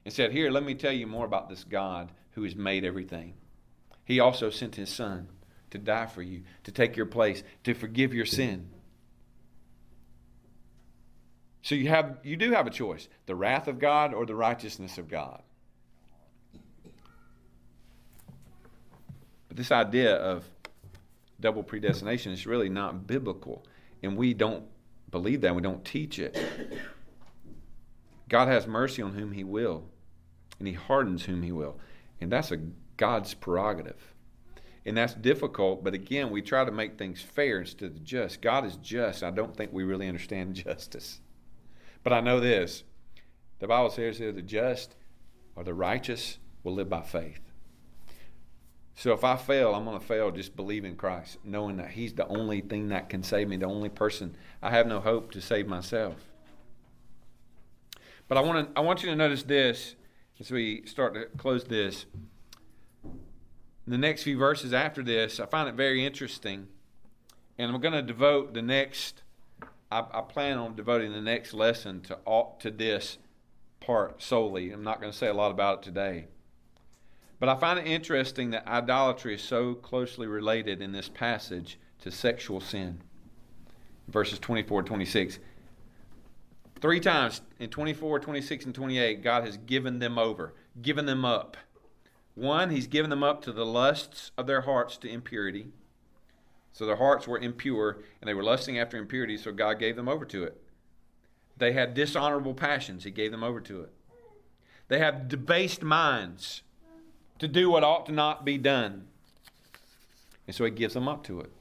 And 0.03 0.13
said, 0.13 0.31
Here, 0.31 0.49
let 0.51 0.63
me 0.63 0.73
tell 0.73 0.91
you 0.91 1.07
more 1.07 1.25
about 1.25 1.47
this 1.47 1.63
God 1.63 2.11
who 2.31 2.43
has 2.43 2.55
made 2.55 2.83
everything. 2.83 3.35
He 4.03 4.19
also 4.19 4.49
sent 4.49 4.75
his 4.75 4.89
son 4.89 5.29
to 5.69 5.77
die 5.77 6.07
for 6.07 6.23
you, 6.23 6.41
to 6.63 6.71
take 6.71 6.97
your 6.97 7.05
place, 7.05 7.43
to 7.63 7.75
forgive 7.75 8.13
your 8.13 8.25
sin. 8.25 8.69
So 11.61 11.75
you 11.75 11.87
have 11.89 12.17
you 12.23 12.35
do 12.35 12.51
have 12.51 12.67
a 12.67 12.71
choice, 12.71 13.07
the 13.27 13.35
wrath 13.35 13.67
of 13.67 13.79
God 13.79 14.13
or 14.13 14.25
the 14.25 14.35
righteousness 14.35 14.97
of 14.97 15.07
God. 15.07 15.41
But 19.47 19.57
this 19.57 19.71
idea 19.71 20.15
of 20.15 20.43
double 21.39 21.61
predestination 21.63 22.31
is 22.31 22.47
really 22.47 22.69
not 22.69 23.05
biblical, 23.05 23.63
and 24.01 24.17
we 24.17 24.33
don't 24.33 24.65
believe 25.13 25.41
that, 25.41 25.55
we 25.55 25.61
don't 25.61 25.85
teach 25.85 26.17
it. 26.17 26.35
God 28.27 28.47
has 28.47 28.65
mercy 28.65 29.01
on 29.03 29.13
whom 29.13 29.31
he 29.31 29.43
will. 29.43 29.85
and 30.59 30.67
he 30.67 30.73
hardens 30.73 31.25
whom 31.25 31.43
he 31.43 31.51
will. 31.51 31.79
And 32.19 32.31
that's 32.31 32.51
a 32.51 32.57
God's 32.97 33.33
prerogative. 33.33 34.13
And 34.85 34.97
that's 34.97 35.13
difficult, 35.13 35.83
but 35.83 35.93
again, 35.93 36.29
we 36.29 36.41
try 36.41 36.65
to 36.65 36.71
make 36.71 36.97
things 36.97 37.21
fair 37.21 37.59
instead 37.59 37.91
of 37.91 38.03
just. 38.03 38.41
God 38.41 38.65
is 38.65 38.75
just. 38.77 39.23
I 39.23 39.31
don't 39.31 39.55
think 39.55 39.71
we 39.71 39.83
really 39.83 40.07
understand 40.07 40.55
justice. 40.65 41.21
But 42.03 42.13
I 42.13 42.19
know 42.19 42.39
this 42.39 42.83
the 43.59 43.67
Bible 43.67 43.91
says 43.91 44.19
that 44.19 44.35
the 44.35 44.41
just 44.41 44.95
or 45.55 45.63
the 45.63 45.73
righteous 45.73 46.39
will 46.63 46.73
live 46.73 46.89
by 46.89 47.01
faith. 47.01 47.39
So 48.95 49.11
if 49.11 49.23
I 49.23 49.35
fail, 49.35 49.73
I'm 49.73 49.85
going 49.85 49.99
to 49.99 50.05
fail 50.05 50.31
just 50.31 50.55
believing 50.55 50.95
Christ, 50.95 51.37
knowing 51.43 51.77
that 51.77 51.91
He's 51.91 52.13
the 52.13 52.27
only 52.27 52.61
thing 52.61 52.89
that 52.89 53.09
can 53.09 53.23
save 53.23 53.47
me, 53.47 53.57
the 53.57 53.65
only 53.65 53.89
person. 53.89 54.35
I 54.61 54.69
have 54.69 54.87
no 54.87 54.99
hope 54.99 55.31
to 55.31 55.41
save 55.41 55.67
myself. 55.67 56.15
But 58.27 58.37
I 58.37 58.41
want 58.41 58.73
to, 58.73 58.79
I 58.79 58.83
want 58.83 59.03
you 59.03 59.09
to 59.09 59.15
notice 59.15 59.43
this 59.43 59.95
as 60.39 60.51
we 60.51 60.85
start 60.85 61.13
to 61.15 61.25
close 61.37 61.65
this. 61.65 62.05
In 63.03 63.91
the 63.91 63.97
next 63.97 64.23
few 64.23 64.37
verses 64.37 64.73
after 64.73 65.03
this, 65.03 65.39
I 65.39 65.45
find 65.45 65.67
it 65.67 65.75
very 65.75 66.05
interesting, 66.05 66.67
and 67.57 67.71
I'm 67.71 67.81
going 67.81 67.93
to 67.93 68.01
devote 68.01 68.53
the 68.53 68.61
next. 68.61 69.23
I, 69.91 70.05
I 70.11 70.21
plan 70.21 70.57
on 70.57 70.75
devoting 70.75 71.11
the 71.11 71.21
next 71.21 71.53
lesson 71.53 72.01
to 72.01 72.15
all, 72.25 72.57
to 72.61 72.71
this 72.71 73.17
part 73.81 74.21
solely. 74.21 74.71
I'm 74.71 74.83
not 74.83 75.01
going 75.01 75.11
to 75.11 75.17
say 75.17 75.27
a 75.27 75.33
lot 75.33 75.51
about 75.51 75.79
it 75.79 75.83
today. 75.83 76.27
But 77.43 77.49
I 77.49 77.59
find 77.59 77.77
it 77.77 77.87
interesting 77.87 78.51
that 78.51 78.65
idolatry 78.65 79.35
is 79.35 79.41
so 79.41 79.73
closely 79.73 80.27
related 80.27 80.81
in 80.81 80.93
this 80.93 81.09
passage 81.09 81.77
to 81.99 82.09
sexual 82.09 82.61
sin. 82.61 83.01
Verses 84.07 84.39
24 84.39 84.83
26. 84.83 85.39
Three 86.79 87.01
times 87.01 87.41
in 87.59 87.69
24, 87.69 88.21
26, 88.21 88.63
and 88.63 88.73
28, 88.73 89.21
God 89.21 89.43
has 89.43 89.57
given 89.57 89.99
them 89.99 90.17
over, 90.17 90.53
given 90.81 91.05
them 91.05 91.25
up. 91.25 91.57
One, 92.33 92.69
He's 92.69 92.87
given 92.87 93.09
them 93.09 93.23
up 93.23 93.41
to 93.41 93.51
the 93.51 93.65
lusts 93.65 94.31
of 94.37 94.47
their 94.47 94.61
hearts 94.61 94.95
to 94.99 95.09
impurity. 95.09 95.67
So 96.71 96.85
their 96.85 96.95
hearts 96.95 97.27
were 97.27 97.39
impure, 97.39 97.97
and 98.21 98.29
they 98.29 98.33
were 98.33 98.41
lusting 98.41 98.79
after 98.79 98.95
impurity, 98.95 99.35
so 99.35 99.51
God 99.51 99.79
gave 99.79 99.97
them 99.97 100.07
over 100.07 100.23
to 100.23 100.45
it. 100.45 100.61
They 101.57 101.73
had 101.73 101.93
dishonorable 101.93 102.53
passions, 102.53 103.03
He 103.03 103.11
gave 103.11 103.31
them 103.31 103.43
over 103.43 103.59
to 103.59 103.81
it. 103.81 103.91
They 104.87 104.99
have 104.99 105.27
debased 105.27 105.83
minds 105.83 106.61
to 107.43 107.47
do 107.49 107.69
what 107.69 107.83
ought 107.83 108.05
to 108.05 108.13
not 108.13 108.45
be 108.45 108.57
done. 108.57 109.05
And 110.47 110.55
so 110.55 110.63
He 110.63 110.71
gives 110.71 110.93
them 110.93 111.09
up 111.09 111.25
to 111.25 111.41
it. 111.41 111.51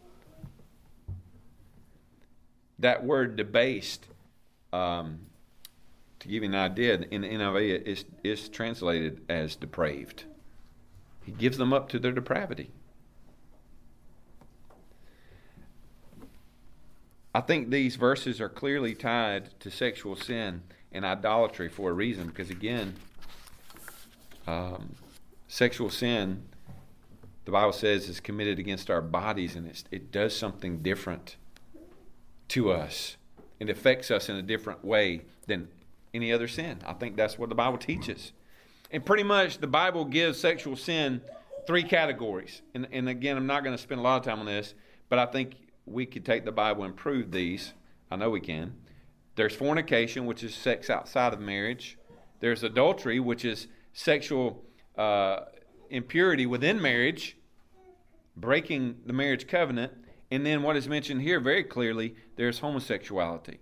That 2.78 3.04
word 3.04 3.34
debased 3.34 4.06
um, 4.72 5.26
to 6.20 6.28
give 6.28 6.44
you 6.44 6.48
an 6.48 6.54
idea, 6.54 7.00
in 7.10 7.22
the 7.22 7.28
NIV, 7.28 7.82
is, 7.82 8.04
is 8.22 8.48
translated 8.48 9.22
as 9.28 9.56
depraved. 9.56 10.22
He 11.24 11.32
gives 11.32 11.58
them 11.58 11.72
up 11.72 11.88
to 11.88 11.98
their 11.98 12.12
depravity. 12.12 12.70
I 17.34 17.40
think 17.40 17.70
these 17.70 17.96
verses 17.96 18.40
are 18.40 18.48
clearly 18.48 18.94
tied 18.94 19.58
to 19.58 19.70
sexual 19.70 20.14
sin 20.14 20.62
and 20.92 21.04
idolatry 21.04 21.68
for 21.68 21.90
a 21.90 21.92
reason, 21.92 22.28
because 22.28 22.50
again, 22.50 22.94
um, 24.46 24.94
sexual 25.52 25.90
sin, 25.90 26.42
the 27.44 27.50
Bible 27.50 27.72
says, 27.72 28.08
is 28.08 28.20
committed 28.20 28.58
against 28.58 28.90
our 28.90 29.02
bodies, 29.02 29.56
and 29.56 29.70
it 29.90 30.10
does 30.12 30.34
something 30.34 30.82
different 30.82 31.36
to 32.48 32.70
us 32.70 33.16
it 33.62 33.70
affects 33.70 34.10
us 34.10 34.28
in 34.28 34.34
a 34.34 34.42
different 34.42 34.84
way 34.84 35.22
than 35.46 35.68
any 36.12 36.32
other 36.32 36.48
sin. 36.48 36.80
I 36.84 36.94
think 36.94 37.14
that's 37.14 37.38
what 37.38 37.48
the 37.48 37.54
Bible 37.54 37.78
teaches. 37.78 38.32
And 38.90 39.06
pretty 39.06 39.22
much 39.22 39.58
the 39.58 39.68
Bible 39.68 40.04
gives 40.04 40.40
sexual 40.40 40.74
sin 40.74 41.20
three 41.64 41.84
categories. 41.84 42.60
And, 42.74 42.88
and 42.90 43.08
again, 43.08 43.36
I'm 43.36 43.46
not 43.46 43.62
going 43.62 43.76
to 43.76 43.80
spend 43.80 44.00
a 44.00 44.02
lot 44.02 44.16
of 44.16 44.24
time 44.24 44.40
on 44.40 44.46
this, 44.46 44.74
but 45.08 45.20
I 45.20 45.26
think 45.26 45.54
we 45.86 46.06
could 46.06 46.24
take 46.24 46.44
the 46.44 46.50
Bible 46.50 46.82
and 46.82 46.96
prove 46.96 47.30
these. 47.30 47.72
I 48.10 48.16
know 48.16 48.30
we 48.30 48.40
can. 48.40 48.74
There's 49.36 49.54
fornication, 49.54 50.26
which 50.26 50.42
is 50.42 50.56
sex 50.56 50.90
outside 50.90 51.32
of 51.32 51.38
marriage. 51.38 51.98
There's 52.40 52.64
adultery, 52.64 53.20
which 53.20 53.44
is 53.44 53.68
sexual 53.92 54.64
uh, 54.96 55.40
impurity 55.90 56.46
within 56.46 56.80
marriage, 56.80 57.36
breaking 58.36 58.96
the 59.06 59.12
marriage 59.12 59.46
covenant. 59.46 59.92
And 60.30 60.46
then 60.46 60.62
what 60.62 60.76
is 60.76 60.88
mentioned 60.88 61.22
here 61.22 61.40
very 61.40 61.62
clearly, 61.62 62.14
there's 62.36 62.60
homosexuality. 62.60 63.60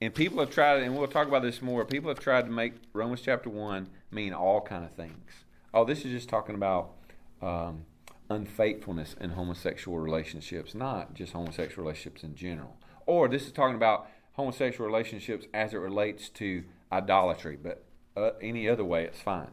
And 0.00 0.14
people 0.14 0.40
have 0.40 0.50
tried, 0.50 0.82
and 0.82 0.96
we'll 0.96 1.06
talk 1.06 1.26
about 1.26 1.42
this 1.42 1.62
more. 1.62 1.84
People 1.84 2.10
have 2.10 2.20
tried 2.20 2.44
to 2.46 2.50
make 2.50 2.74
Romans 2.92 3.22
chapter 3.22 3.48
one 3.48 3.88
mean 4.10 4.34
all 4.34 4.60
kind 4.60 4.84
of 4.84 4.92
things. 4.92 5.30
Oh, 5.72 5.84
this 5.84 6.04
is 6.04 6.12
just 6.12 6.28
talking 6.28 6.54
about 6.54 6.92
um, 7.40 7.86
unfaithfulness 8.28 9.16
in 9.20 9.30
homosexual 9.30 9.98
relationships, 9.98 10.74
not 10.74 11.14
just 11.14 11.32
homosexual 11.32 11.82
relationships 11.84 12.22
in 12.22 12.34
general. 12.34 12.76
Or 13.06 13.28
this 13.28 13.46
is 13.46 13.52
talking 13.52 13.76
about 13.76 14.08
homosexual 14.32 14.86
relationships 14.86 15.46
as 15.54 15.72
it 15.72 15.78
relates 15.78 16.28
to 16.30 16.64
idolatry, 16.92 17.58
but 17.62 17.85
uh, 18.16 18.30
any 18.40 18.68
other 18.68 18.84
way, 18.84 19.04
it's 19.04 19.20
fine. 19.20 19.50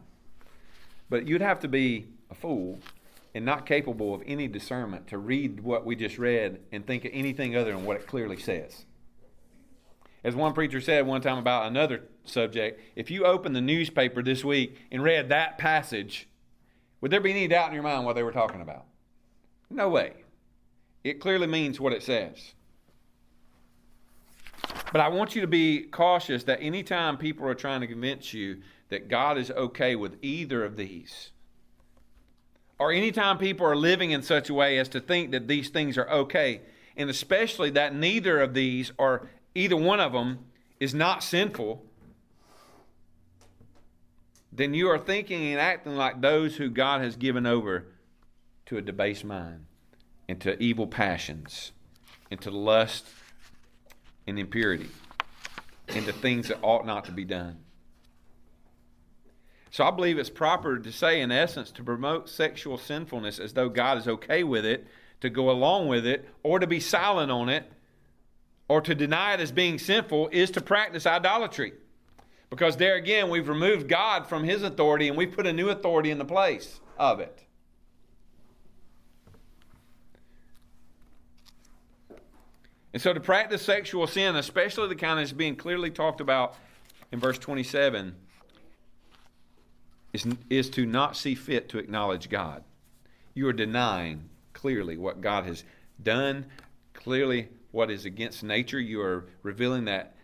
But 1.10 1.26
you'd 1.26 1.42
have 1.42 1.60
to 1.60 1.68
be 1.68 2.06
a 2.30 2.34
fool 2.34 2.78
and 3.34 3.44
not 3.44 3.66
capable 3.66 4.14
of 4.14 4.22
any 4.26 4.48
discernment 4.48 5.08
to 5.08 5.18
read 5.18 5.60
what 5.60 5.84
we 5.84 5.96
just 5.96 6.18
read 6.18 6.60
and 6.72 6.86
think 6.86 7.04
of 7.04 7.10
anything 7.12 7.56
other 7.56 7.72
than 7.72 7.84
what 7.84 7.96
it 7.96 8.06
clearly 8.06 8.38
says. 8.38 8.84
As 10.22 10.34
one 10.34 10.54
preacher 10.54 10.80
said 10.80 11.06
one 11.06 11.20
time 11.20 11.36
about 11.36 11.66
another 11.66 12.04
subject, 12.24 12.80
if 12.96 13.10
you 13.10 13.24
opened 13.24 13.54
the 13.54 13.60
newspaper 13.60 14.22
this 14.22 14.44
week 14.44 14.78
and 14.90 15.02
read 15.02 15.28
that 15.28 15.58
passage, 15.58 16.28
would 17.00 17.10
there 17.10 17.20
be 17.20 17.30
any 17.30 17.48
doubt 17.48 17.68
in 17.68 17.74
your 17.74 17.82
mind 17.82 18.06
what 18.06 18.14
they 18.14 18.22
were 18.22 18.32
talking 18.32 18.62
about? 18.62 18.86
No 19.68 19.90
way. 19.90 20.14
It 21.02 21.20
clearly 21.20 21.46
means 21.46 21.78
what 21.78 21.92
it 21.92 22.02
says. 22.02 22.54
But 24.94 25.00
I 25.00 25.08
want 25.08 25.34
you 25.34 25.40
to 25.40 25.48
be 25.48 25.80
cautious 25.80 26.44
that 26.44 26.62
anytime 26.62 27.16
people 27.16 27.48
are 27.48 27.54
trying 27.56 27.80
to 27.80 27.88
convince 27.88 28.32
you 28.32 28.58
that 28.90 29.08
God 29.08 29.36
is 29.36 29.50
okay 29.50 29.96
with 29.96 30.16
either 30.22 30.64
of 30.64 30.76
these, 30.76 31.32
or 32.78 32.92
anytime 32.92 33.36
people 33.36 33.66
are 33.66 33.74
living 33.74 34.12
in 34.12 34.22
such 34.22 34.48
a 34.48 34.54
way 34.54 34.78
as 34.78 34.88
to 34.90 35.00
think 35.00 35.32
that 35.32 35.48
these 35.48 35.68
things 35.68 35.98
are 35.98 36.08
okay, 36.08 36.60
and 36.96 37.10
especially 37.10 37.70
that 37.70 37.92
neither 37.92 38.40
of 38.40 38.54
these 38.54 38.92
or 38.96 39.28
either 39.52 39.76
one 39.76 39.98
of 39.98 40.12
them 40.12 40.44
is 40.78 40.94
not 40.94 41.24
sinful, 41.24 41.84
then 44.52 44.74
you 44.74 44.88
are 44.88 44.98
thinking 44.98 45.46
and 45.46 45.60
acting 45.60 45.96
like 45.96 46.20
those 46.20 46.54
who 46.58 46.70
God 46.70 47.00
has 47.00 47.16
given 47.16 47.46
over 47.46 47.86
to 48.66 48.76
a 48.76 48.80
debased 48.80 49.24
mind, 49.24 49.66
into 50.28 50.56
evil 50.62 50.86
passions, 50.86 51.72
into 52.30 52.52
lust 52.52 53.08
and 54.26 54.38
impurity, 54.38 54.88
into 55.88 56.12
things 56.12 56.48
that 56.48 56.58
ought 56.62 56.86
not 56.86 57.04
to 57.04 57.12
be 57.12 57.24
done. 57.24 57.58
So 59.70 59.84
I 59.84 59.90
believe 59.90 60.18
it's 60.18 60.30
proper 60.30 60.78
to 60.78 60.92
say, 60.92 61.20
in 61.20 61.32
essence, 61.32 61.72
to 61.72 61.82
promote 61.82 62.28
sexual 62.28 62.78
sinfulness 62.78 63.40
as 63.40 63.54
though 63.54 63.68
God 63.68 63.98
is 63.98 64.06
okay 64.06 64.44
with 64.44 64.64
it, 64.64 64.86
to 65.20 65.28
go 65.28 65.50
along 65.50 65.88
with 65.88 66.06
it, 66.06 66.28
or 66.42 66.58
to 66.58 66.66
be 66.66 66.78
silent 66.80 67.32
on 67.32 67.48
it, 67.48 67.70
or 68.68 68.80
to 68.80 68.94
deny 68.94 69.34
it 69.34 69.40
as 69.40 69.50
being 69.52 69.78
sinful, 69.78 70.28
is 70.28 70.50
to 70.52 70.60
practice 70.60 71.06
idolatry. 71.06 71.72
Because 72.50 72.76
there 72.76 72.94
again, 72.94 73.30
we've 73.30 73.48
removed 73.48 73.88
God 73.88 74.28
from 74.28 74.44
his 74.44 74.62
authority 74.62 75.08
and 75.08 75.16
we've 75.16 75.32
put 75.32 75.46
a 75.46 75.52
new 75.52 75.70
authority 75.70 76.10
in 76.10 76.18
the 76.18 76.24
place 76.24 76.78
of 76.96 77.18
it. 77.18 77.43
And 82.94 83.02
so 83.02 83.12
to 83.12 83.18
practice 83.18 83.60
sexual 83.60 84.06
sin, 84.06 84.36
especially 84.36 84.86
the 84.86 84.94
kind 84.94 85.18
that's 85.18 85.32
being 85.32 85.56
clearly 85.56 85.90
talked 85.90 86.20
about 86.20 86.54
in 87.10 87.18
verse 87.18 87.38
27, 87.38 88.14
is, 90.12 90.26
is 90.48 90.70
to 90.70 90.86
not 90.86 91.16
see 91.16 91.34
fit 91.34 91.68
to 91.70 91.78
acknowledge 91.78 92.30
God. 92.30 92.62
You 93.34 93.48
are 93.48 93.52
denying 93.52 94.28
clearly 94.52 94.96
what 94.96 95.20
God 95.20 95.44
has 95.44 95.64
done, 96.00 96.46
clearly 96.92 97.48
what 97.72 97.90
is 97.90 98.04
against 98.04 98.44
nature. 98.44 98.78
You 98.78 99.02
are 99.02 99.26
revealing 99.42 99.86
that 99.86 100.14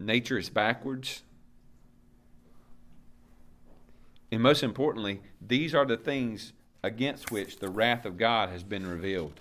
nature 0.00 0.38
is 0.38 0.50
backwards. 0.50 1.22
And 4.32 4.42
most 4.42 4.64
importantly, 4.64 5.20
these 5.40 5.72
are 5.72 5.86
the 5.86 5.96
things 5.96 6.52
against 6.82 7.30
which 7.30 7.60
the 7.60 7.68
wrath 7.68 8.04
of 8.04 8.16
God 8.16 8.48
has 8.48 8.64
been 8.64 8.88
revealed. 8.88 9.38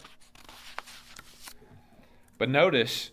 But 2.38 2.50
notice, 2.50 3.12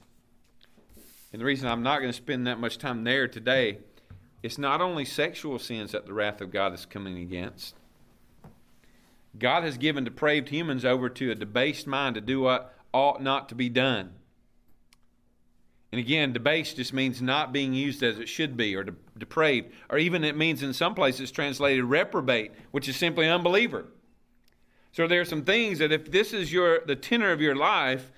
and 1.33 1.41
the 1.41 1.47
reason 1.47 1.69
I'm 1.69 1.83
not 1.83 2.01
going 2.01 2.11
to 2.11 2.17
spend 2.17 2.47
that 2.47 2.59
much 2.59 2.79
time 2.79 3.05
there 3.05 3.29
today 3.29 3.79
it's 4.45 4.59
not 4.59 4.83
only 4.83 5.07
sexual 5.07 5.59
sins 5.59 5.93
that 5.93 6.05
the 6.05 6.13
wrath 6.13 6.43
of 6.43 6.53
God 6.53 6.75
is 6.75 6.85
coming 6.85 7.17
against. 7.17 7.75
God 9.39 9.65
has 9.65 9.79
given 9.79 10.05
depraved 10.05 10.51
humans 10.51 10.85
over 10.85 11.09
to 11.09 11.31
a 11.31 11.35
debased 11.35 11.87
mind 11.87 12.15
to 12.17 12.21
do 12.21 12.41
what 12.41 12.75
ought 12.93 13.23
not 13.23 13.49
to 13.49 13.55
be 13.55 13.71
done. 13.71 14.13
And 15.91 15.99
again, 15.99 16.35
debased 16.35 16.77
just 16.77 16.93
means 16.93 17.23
not 17.23 17.55
being 17.55 17.73
used 17.73 18.03
as 18.03 18.19
it 18.19 18.29
should 18.29 18.55
be, 18.55 18.77
or 18.77 18.85
de- 18.85 18.95
depraved, 19.17 19.73
or 19.89 19.97
even 19.97 20.25
it 20.25 20.37
means 20.37 20.63
in 20.63 20.75
some 20.75 20.95
places 20.95 21.31
translated 21.31 21.85
reprobate, 21.85 22.53
which 22.71 22.87
is 22.87 22.97
simply 22.97 23.27
unbeliever. 23.27 23.87
So 24.93 25.09
there 25.09 25.23
are 25.23 25.25
some 25.25 25.45
things 25.45 25.79
that 25.79 25.91
if 25.91 26.11
this 26.11 26.35
is 26.35 26.53
your 26.53 26.81
the 26.85 26.97
tenor 26.97 27.33
of 27.33 27.41
your 27.41 27.57
life, 27.57 28.13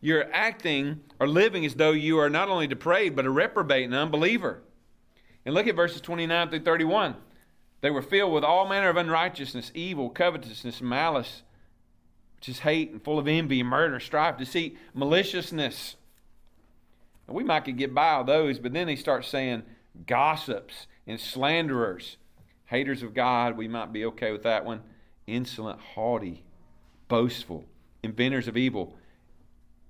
you're 0.00 0.32
acting 0.32 1.00
or 1.18 1.26
living 1.26 1.64
as 1.64 1.74
though 1.74 1.92
you 1.92 2.18
are 2.18 2.30
not 2.30 2.48
only 2.48 2.66
depraved 2.66 3.16
but 3.16 3.26
a 3.26 3.30
reprobate 3.30 3.84
and 3.84 3.94
unbeliever. 3.94 4.62
And 5.44 5.54
look 5.54 5.66
at 5.66 5.76
verses 5.76 6.00
29 6.00 6.50
through 6.50 6.60
31. 6.60 7.16
They 7.80 7.90
were 7.90 8.02
filled 8.02 8.32
with 8.32 8.44
all 8.44 8.68
manner 8.68 8.88
of 8.88 8.96
unrighteousness, 8.96 9.70
evil, 9.74 10.10
covetousness, 10.10 10.80
malice, 10.80 11.42
which 12.36 12.48
is 12.48 12.60
hate 12.60 12.90
and 12.90 13.02
full 13.02 13.18
of 13.18 13.28
envy, 13.28 13.62
murder, 13.62 14.00
strife, 14.00 14.36
deceit, 14.36 14.76
maliciousness. 14.94 15.96
And 17.26 17.36
we 17.36 17.44
might 17.44 17.64
could 17.64 17.76
get 17.76 17.94
by 17.94 18.10
all 18.12 18.24
those, 18.24 18.58
but 18.58 18.72
then 18.72 18.88
he 18.88 18.96
starts 18.96 19.28
saying 19.28 19.62
gossips 20.06 20.86
and 21.06 21.20
slanderers, 21.20 22.16
haters 22.66 23.02
of 23.02 23.14
God. 23.14 23.56
We 23.56 23.68
might 23.68 23.92
be 23.92 24.04
okay 24.06 24.32
with 24.32 24.42
that 24.42 24.64
one 24.64 24.82
insolent, 25.26 25.80
haughty, 25.80 26.42
boastful, 27.08 27.66
inventors 28.02 28.48
of 28.48 28.56
evil. 28.56 28.96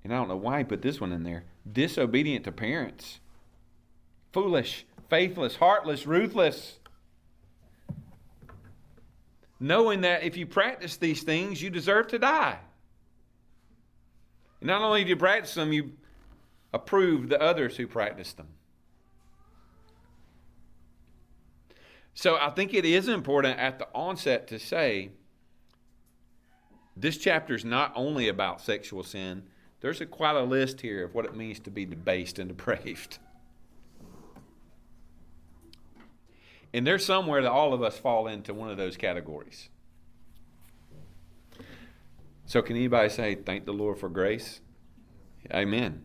And 0.05 0.13
I 0.13 0.17
don't 0.17 0.29
know 0.29 0.37
why 0.37 0.59
he 0.59 0.65
put 0.65 0.83
this 0.83 1.01
one 1.01 1.13
in 1.13 1.23
there 1.23 1.45
disobedient 1.71 2.45
to 2.45 2.53
parents, 2.53 3.21
foolish, 4.33 4.87
faithless, 5.11 5.57
heartless, 5.57 6.07
ruthless. 6.07 6.79
Knowing 9.61 10.03
that 10.03 10.23
if 10.23 10.37
you 10.37 10.47
practice 10.47 10.97
these 10.97 11.23
things, 11.23 11.61
you 11.61 11.69
deserve 11.69 12.07
to 12.09 12.19
die. 12.19 12.59
And 14.61 14.69
not 14.69 14.83
only 14.83 15.03
do 15.03 15.11
you 15.11 15.17
practice 15.17 15.55
them, 15.55 15.73
you 15.73 15.93
approve 16.73 17.29
the 17.29 17.41
others 17.41 17.77
who 17.77 17.87
practice 17.87 18.33
them. 18.33 18.49
So 22.15 22.37
I 22.37 22.51
think 22.51 22.75
it 22.75 22.85
is 22.85 23.09
important 23.09 23.59
at 23.59 23.79
the 23.79 23.87
onset 23.95 24.49
to 24.49 24.59
say 24.59 25.11
this 26.97 27.17
chapter 27.17 27.55
is 27.55 27.65
not 27.65 27.93
only 27.95 28.29
about 28.29 28.61
sexual 28.61 29.05
sin, 29.05 29.45
there's 29.81 30.01
a, 30.01 30.07
quite 30.07 30.37
a 30.37 30.43
list 30.43 30.81
here 30.81 31.05
of 31.05 31.15
what 31.15 31.25
it 31.25 31.37
means 31.37 31.61
to 31.61 31.71
be 31.71 31.85
debased 31.85 32.39
and 32.39 32.49
depraved. 32.49 33.19
And 36.73 36.87
there's 36.87 37.05
somewhere 37.05 37.43
that 37.43 37.51
all 37.51 37.73
of 37.73 37.83
us 37.83 37.97
fall 37.97 38.27
into 38.27 38.53
one 38.53 38.71
of 38.71 38.77
those 38.77 38.97
categories. 38.97 39.69
So, 42.45 42.61
can 42.63 42.77
anybody 42.77 43.09
say, 43.09 43.35
Thank 43.37 43.65
the 43.65 43.73
Lord 43.73 43.99
for 43.99 44.09
grace? 44.09 44.61
Amen. 45.53 46.05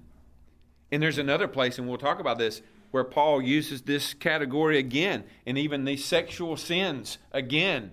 And 0.92 1.02
there's 1.02 1.18
another 1.18 1.48
place, 1.48 1.78
and 1.78 1.88
we'll 1.88 1.98
talk 1.98 2.20
about 2.20 2.38
this, 2.38 2.62
where 2.92 3.04
Paul 3.04 3.42
uses 3.42 3.82
this 3.82 4.14
category 4.14 4.78
again, 4.78 5.24
and 5.46 5.58
even 5.58 5.84
these 5.84 6.06
sexual 6.06 6.56
sins 6.56 7.18
again. 7.32 7.92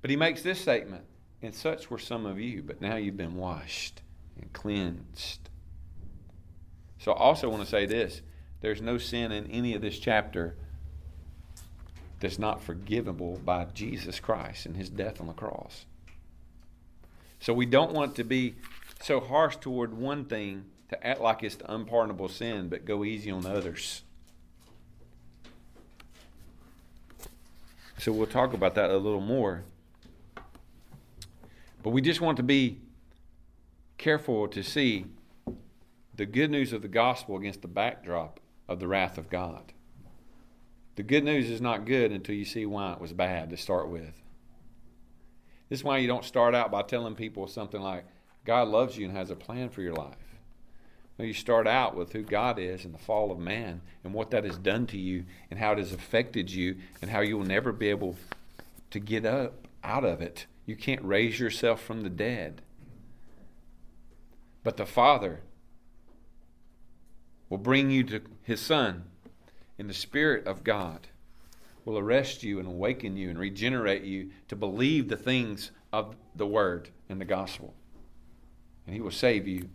But 0.00 0.10
he 0.10 0.16
makes 0.16 0.42
this 0.42 0.60
statement 0.60 1.04
and 1.42 1.54
such 1.54 1.90
were 1.90 1.98
some 1.98 2.24
of 2.24 2.38
you, 2.38 2.62
but 2.62 2.80
now 2.80 2.96
you've 2.96 3.16
been 3.16 3.36
washed 3.36 4.03
and 4.44 4.52
cleansed. 4.52 5.48
So 6.98 7.12
I 7.12 7.18
also 7.18 7.48
want 7.48 7.62
to 7.62 7.68
say 7.68 7.86
this 7.86 8.22
there's 8.60 8.80
no 8.80 8.98
sin 8.98 9.32
in 9.32 9.50
any 9.50 9.74
of 9.74 9.82
this 9.82 9.98
chapter 9.98 10.56
that's 12.20 12.38
not 12.38 12.62
forgivable 12.62 13.40
by 13.44 13.66
Jesus 13.74 14.20
Christ 14.20 14.66
and 14.66 14.76
his 14.76 14.88
death 14.88 15.20
on 15.20 15.26
the 15.26 15.32
cross. 15.32 15.84
So 17.40 17.52
we 17.52 17.66
don't 17.66 17.92
want 17.92 18.14
to 18.16 18.24
be 18.24 18.54
so 19.02 19.20
harsh 19.20 19.56
toward 19.56 19.92
one 19.92 20.24
thing 20.24 20.64
to 20.88 21.06
act 21.06 21.20
like 21.20 21.42
it's 21.42 21.56
the 21.56 21.70
unpardonable 21.70 22.28
sin, 22.28 22.68
but 22.68 22.86
go 22.86 23.04
easy 23.04 23.30
on 23.30 23.44
others. 23.44 24.02
So 27.98 28.12
we'll 28.12 28.26
talk 28.26 28.54
about 28.54 28.74
that 28.76 28.90
a 28.90 28.96
little 28.96 29.20
more. 29.20 29.64
But 31.82 31.90
we 31.90 32.00
just 32.00 32.22
want 32.22 32.38
to 32.38 32.42
be 32.42 32.78
careful 33.98 34.48
to 34.48 34.62
see 34.62 35.06
the 36.14 36.26
good 36.26 36.50
news 36.50 36.72
of 36.72 36.82
the 36.82 36.88
gospel 36.88 37.36
against 37.36 37.62
the 37.62 37.68
backdrop 37.68 38.40
of 38.68 38.80
the 38.80 38.88
wrath 38.88 39.18
of 39.18 39.30
God. 39.30 39.72
The 40.96 41.02
good 41.02 41.24
news 41.24 41.50
is 41.50 41.60
not 41.60 41.86
good 41.86 42.12
until 42.12 42.34
you 42.34 42.44
see 42.44 42.66
why 42.66 42.92
it 42.92 43.00
was 43.00 43.12
bad 43.12 43.50
to 43.50 43.56
start 43.56 43.88
with. 43.88 44.22
This 45.68 45.80
is 45.80 45.84
why 45.84 45.98
you 45.98 46.06
don't 46.06 46.24
start 46.24 46.54
out 46.54 46.70
by 46.70 46.82
telling 46.82 47.14
people 47.14 47.46
something 47.46 47.80
like, 47.80 48.04
God 48.44 48.68
loves 48.68 48.96
you 48.96 49.06
and 49.06 49.16
has 49.16 49.30
a 49.30 49.36
plan 49.36 49.70
for 49.70 49.82
your 49.82 49.94
life. 49.94 50.16
Well, 51.16 51.26
you 51.26 51.34
start 51.34 51.66
out 51.66 51.96
with 51.96 52.12
who 52.12 52.22
God 52.22 52.58
is 52.58 52.84
and 52.84 52.94
the 52.94 52.98
fall 52.98 53.30
of 53.30 53.38
man 53.38 53.80
and 54.04 54.12
what 54.12 54.30
that 54.30 54.44
has 54.44 54.58
done 54.58 54.86
to 54.88 54.98
you 54.98 55.24
and 55.50 55.58
how 55.58 55.72
it 55.72 55.78
has 55.78 55.92
affected 55.92 56.50
you 56.50 56.76
and 57.00 57.10
how 57.10 57.20
you 57.20 57.38
will 57.38 57.46
never 57.46 57.72
be 57.72 57.88
able 57.88 58.16
to 58.90 59.00
get 59.00 59.24
up 59.24 59.66
out 59.82 60.04
of 60.04 60.20
it 60.20 60.46
you 60.66 60.76
can't 60.76 61.02
raise 61.04 61.38
yourself 61.38 61.82
from 61.82 62.02
the 62.02 62.10
dead. 62.10 62.62
But 64.64 64.78
the 64.78 64.86
Father 64.86 65.42
will 67.48 67.58
bring 67.58 67.90
you 67.90 68.02
to 68.04 68.22
His 68.42 68.60
Son 68.60 69.04
in 69.78 69.86
the 69.86 69.94
Spirit 69.94 70.46
of 70.46 70.64
God, 70.64 71.06
will 71.84 71.98
arrest 71.98 72.42
you 72.42 72.58
and 72.58 72.66
awaken 72.66 73.16
you 73.16 73.28
and 73.28 73.38
regenerate 73.38 74.02
you 74.02 74.30
to 74.48 74.56
believe 74.56 75.08
the 75.08 75.16
things 75.16 75.70
of 75.92 76.16
the 76.34 76.46
Word 76.46 76.88
and 77.08 77.20
the 77.20 77.26
gospel. 77.26 77.74
And 78.86 78.94
He 78.94 79.02
will 79.02 79.10
save 79.10 79.46
you 79.46 79.68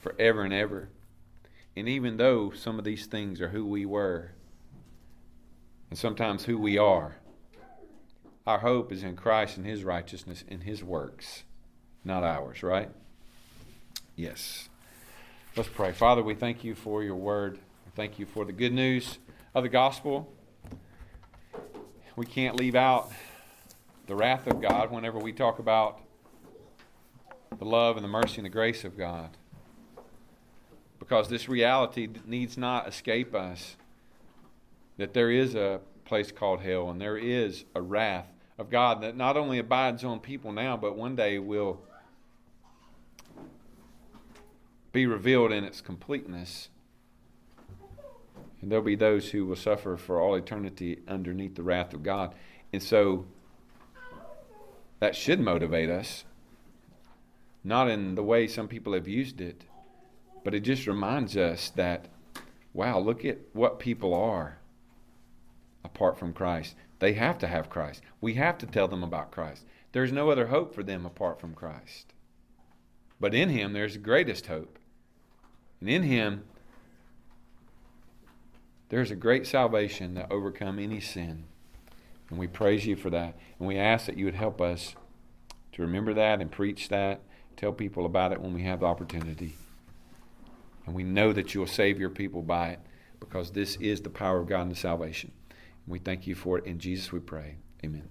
forever 0.00 0.42
and 0.42 0.54
ever. 0.54 0.88
And 1.74 1.88
even 1.88 2.16
though 2.16 2.52
some 2.52 2.78
of 2.78 2.84
these 2.84 3.06
things 3.06 3.40
are 3.40 3.48
who 3.48 3.66
we 3.66 3.84
were, 3.84 4.30
and 5.90 5.98
sometimes 5.98 6.44
who 6.44 6.56
we 6.56 6.78
are, 6.78 7.16
our 8.46 8.60
hope 8.60 8.92
is 8.92 9.02
in 9.02 9.16
Christ 9.16 9.56
and 9.56 9.66
His 9.66 9.82
righteousness 9.82 10.44
and 10.48 10.62
His 10.62 10.84
works, 10.84 11.42
not 12.04 12.22
ours, 12.22 12.62
right? 12.62 12.90
Yes. 14.16 14.70
Let's 15.56 15.68
pray. 15.68 15.92
Father, 15.92 16.22
we 16.22 16.34
thank 16.34 16.64
you 16.64 16.74
for 16.74 17.02
your 17.02 17.16
word. 17.16 17.58
Thank 17.94 18.18
you 18.18 18.24
for 18.24 18.46
the 18.46 18.52
good 18.52 18.72
news 18.72 19.18
of 19.54 19.62
the 19.62 19.68
gospel. 19.68 20.32
We 22.16 22.24
can't 22.24 22.56
leave 22.56 22.74
out 22.74 23.12
the 24.06 24.16
wrath 24.16 24.46
of 24.46 24.62
God 24.62 24.90
whenever 24.90 25.18
we 25.18 25.34
talk 25.34 25.58
about 25.58 26.00
the 27.58 27.66
love 27.66 27.98
and 27.98 28.04
the 28.04 28.08
mercy 28.08 28.36
and 28.36 28.46
the 28.46 28.50
grace 28.50 28.84
of 28.84 28.96
God. 28.96 29.36
Because 30.98 31.28
this 31.28 31.46
reality 31.46 32.08
needs 32.24 32.56
not 32.56 32.88
escape 32.88 33.34
us 33.34 33.76
that 34.96 35.12
there 35.12 35.30
is 35.30 35.54
a 35.54 35.80
place 36.06 36.32
called 36.32 36.60
hell 36.60 36.88
and 36.88 36.98
there 36.98 37.18
is 37.18 37.66
a 37.74 37.82
wrath 37.82 38.28
of 38.56 38.70
God 38.70 39.02
that 39.02 39.14
not 39.14 39.36
only 39.36 39.58
abides 39.58 40.04
on 40.04 40.20
people 40.20 40.52
now, 40.52 40.74
but 40.74 40.96
one 40.96 41.16
day 41.16 41.38
will 41.38 41.82
be 44.96 45.04
revealed 45.04 45.52
in 45.52 45.62
its 45.62 45.82
completeness. 45.82 46.70
And 48.62 48.72
there'll 48.72 48.82
be 48.82 48.96
those 48.96 49.28
who 49.28 49.44
will 49.44 49.54
suffer 49.54 49.98
for 49.98 50.18
all 50.18 50.34
eternity 50.34 51.00
underneath 51.06 51.54
the 51.54 51.62
wrath 51.62 51.92
of 51.92 52.02
God. 52.02 52.34
And 52.72 52.82
so 52.82 53.26
that 55.00 55.14
should 55.14 55.38
motivate 55.38 55.90
us, 55.90 56.24
not 57.62 57.90
in 57.90 58.14
the 58.14 58.22
way 58.22 58.46
some 58.46 58.68
people 58.68 58.94
have 58.94 59.06
used 59.06 59.38
it, 59.38 59.64
but 60.42 60.54
it 60.54 60.60
just 60.60 60.86
reminds 60.86 61.36
us 61.36 61.68
that, 61.76 62.06
wow, 62.72 62.98
look 62.98 63.22
at 63.22 63.36
what 63.52 63.78
people 63.78 64.14
are 64.14 64.60
apart 65.84 66.18
from 66.18 66.32
Christ. 66.32 66.74
They 67.00 67.12
have 67.12 67.36
to 67.40 67.46
have 67.46 67.68
Christ. 67.68 68.00
We 68.22 68.34
have 68.34 68.56
to 68.58 68.66
tell 68.66 68.88
them 68.88 69.04
about 69.04 69.30
Christ. 69.30 69.66
There's 69.92 70.10
no 70.10 70.30
other 70.30 70.46
hope 70.46 70.74
for 70.74 70.82
them 70.82 71.04
apart 71.04 71.38
from 71.38 71.52
Christ. 71.52 72.14
But 73.20 73.34
in 73.34 73.50
Him, 73.50 73.74
there's 73.74 73.92
the 73.92 73.98
greatest 73.98 74.46
hope. 74.46 74.78
And 75.86 75.94
in 75.94 76.02
Him, 76.02 76.42
there's 78.88 79.12
a 79.12 79.14
great 79.14 79.46
salvation 79.46 80.14
that 80.14 80.32
overcome 80.32 80.80
any 80.80 80.98
sin. 80.98 81.44
And 82.28 82.40
we 82.40 82.48
praise 82.48 82.84
you 82.84 82.96
for 82.96 83.08
that. 83.10 83.36
And 83.60 83.68
we 83.68 83.78
ask 83.78 84.06
that 84.06 84.16
you 84.16 84.24
would 84.24 84.34
help 84.34 84.60
us 84.60 84.96
to 85.70 85.82
remember 85.82 86.12
that 86.14 86.40
and 86.40 86.50
preach 86.50 86.88
that, 86.88 87.20
tell 87.56 87.70
people 87.70 88.04
about 88.04 88.32
it 88.32 88.40
when 88.40 88.52
we 88.52 88.64
have 88.64 88.80
the 88.80 88.86
opportunity. 88.86 89.54
And 90.86 90.94
we 90.96 91.04
know 91.04 91.32
that 91.32 91.54
you'll 91.54 91.68
save 91.68 92.00
your 92.00 92.10
people 92.10 92.42
by 92.42 92.70
it 92.70 92.80
because 93.20 93.52
this 93.52 93.76
is 93.76 94.00
the 94.00 94.10
power 94.10 94.40
of 94.40 94.48
God 94.48 94.62
and 94.62 94.72
the 94.72 94.74
salvation. 94.74 95.30
And 95.50 95.92
we 95.92 96.00
thank 96.00 96.26
you 96.26 96.34
for 96.34 96.58
it. 96.58 96.64
In 96.64 96.80
Jesus 96.80 97.12
we 97.12 97.20
pray. 97.20 97.58
Amen. 97.84 98.08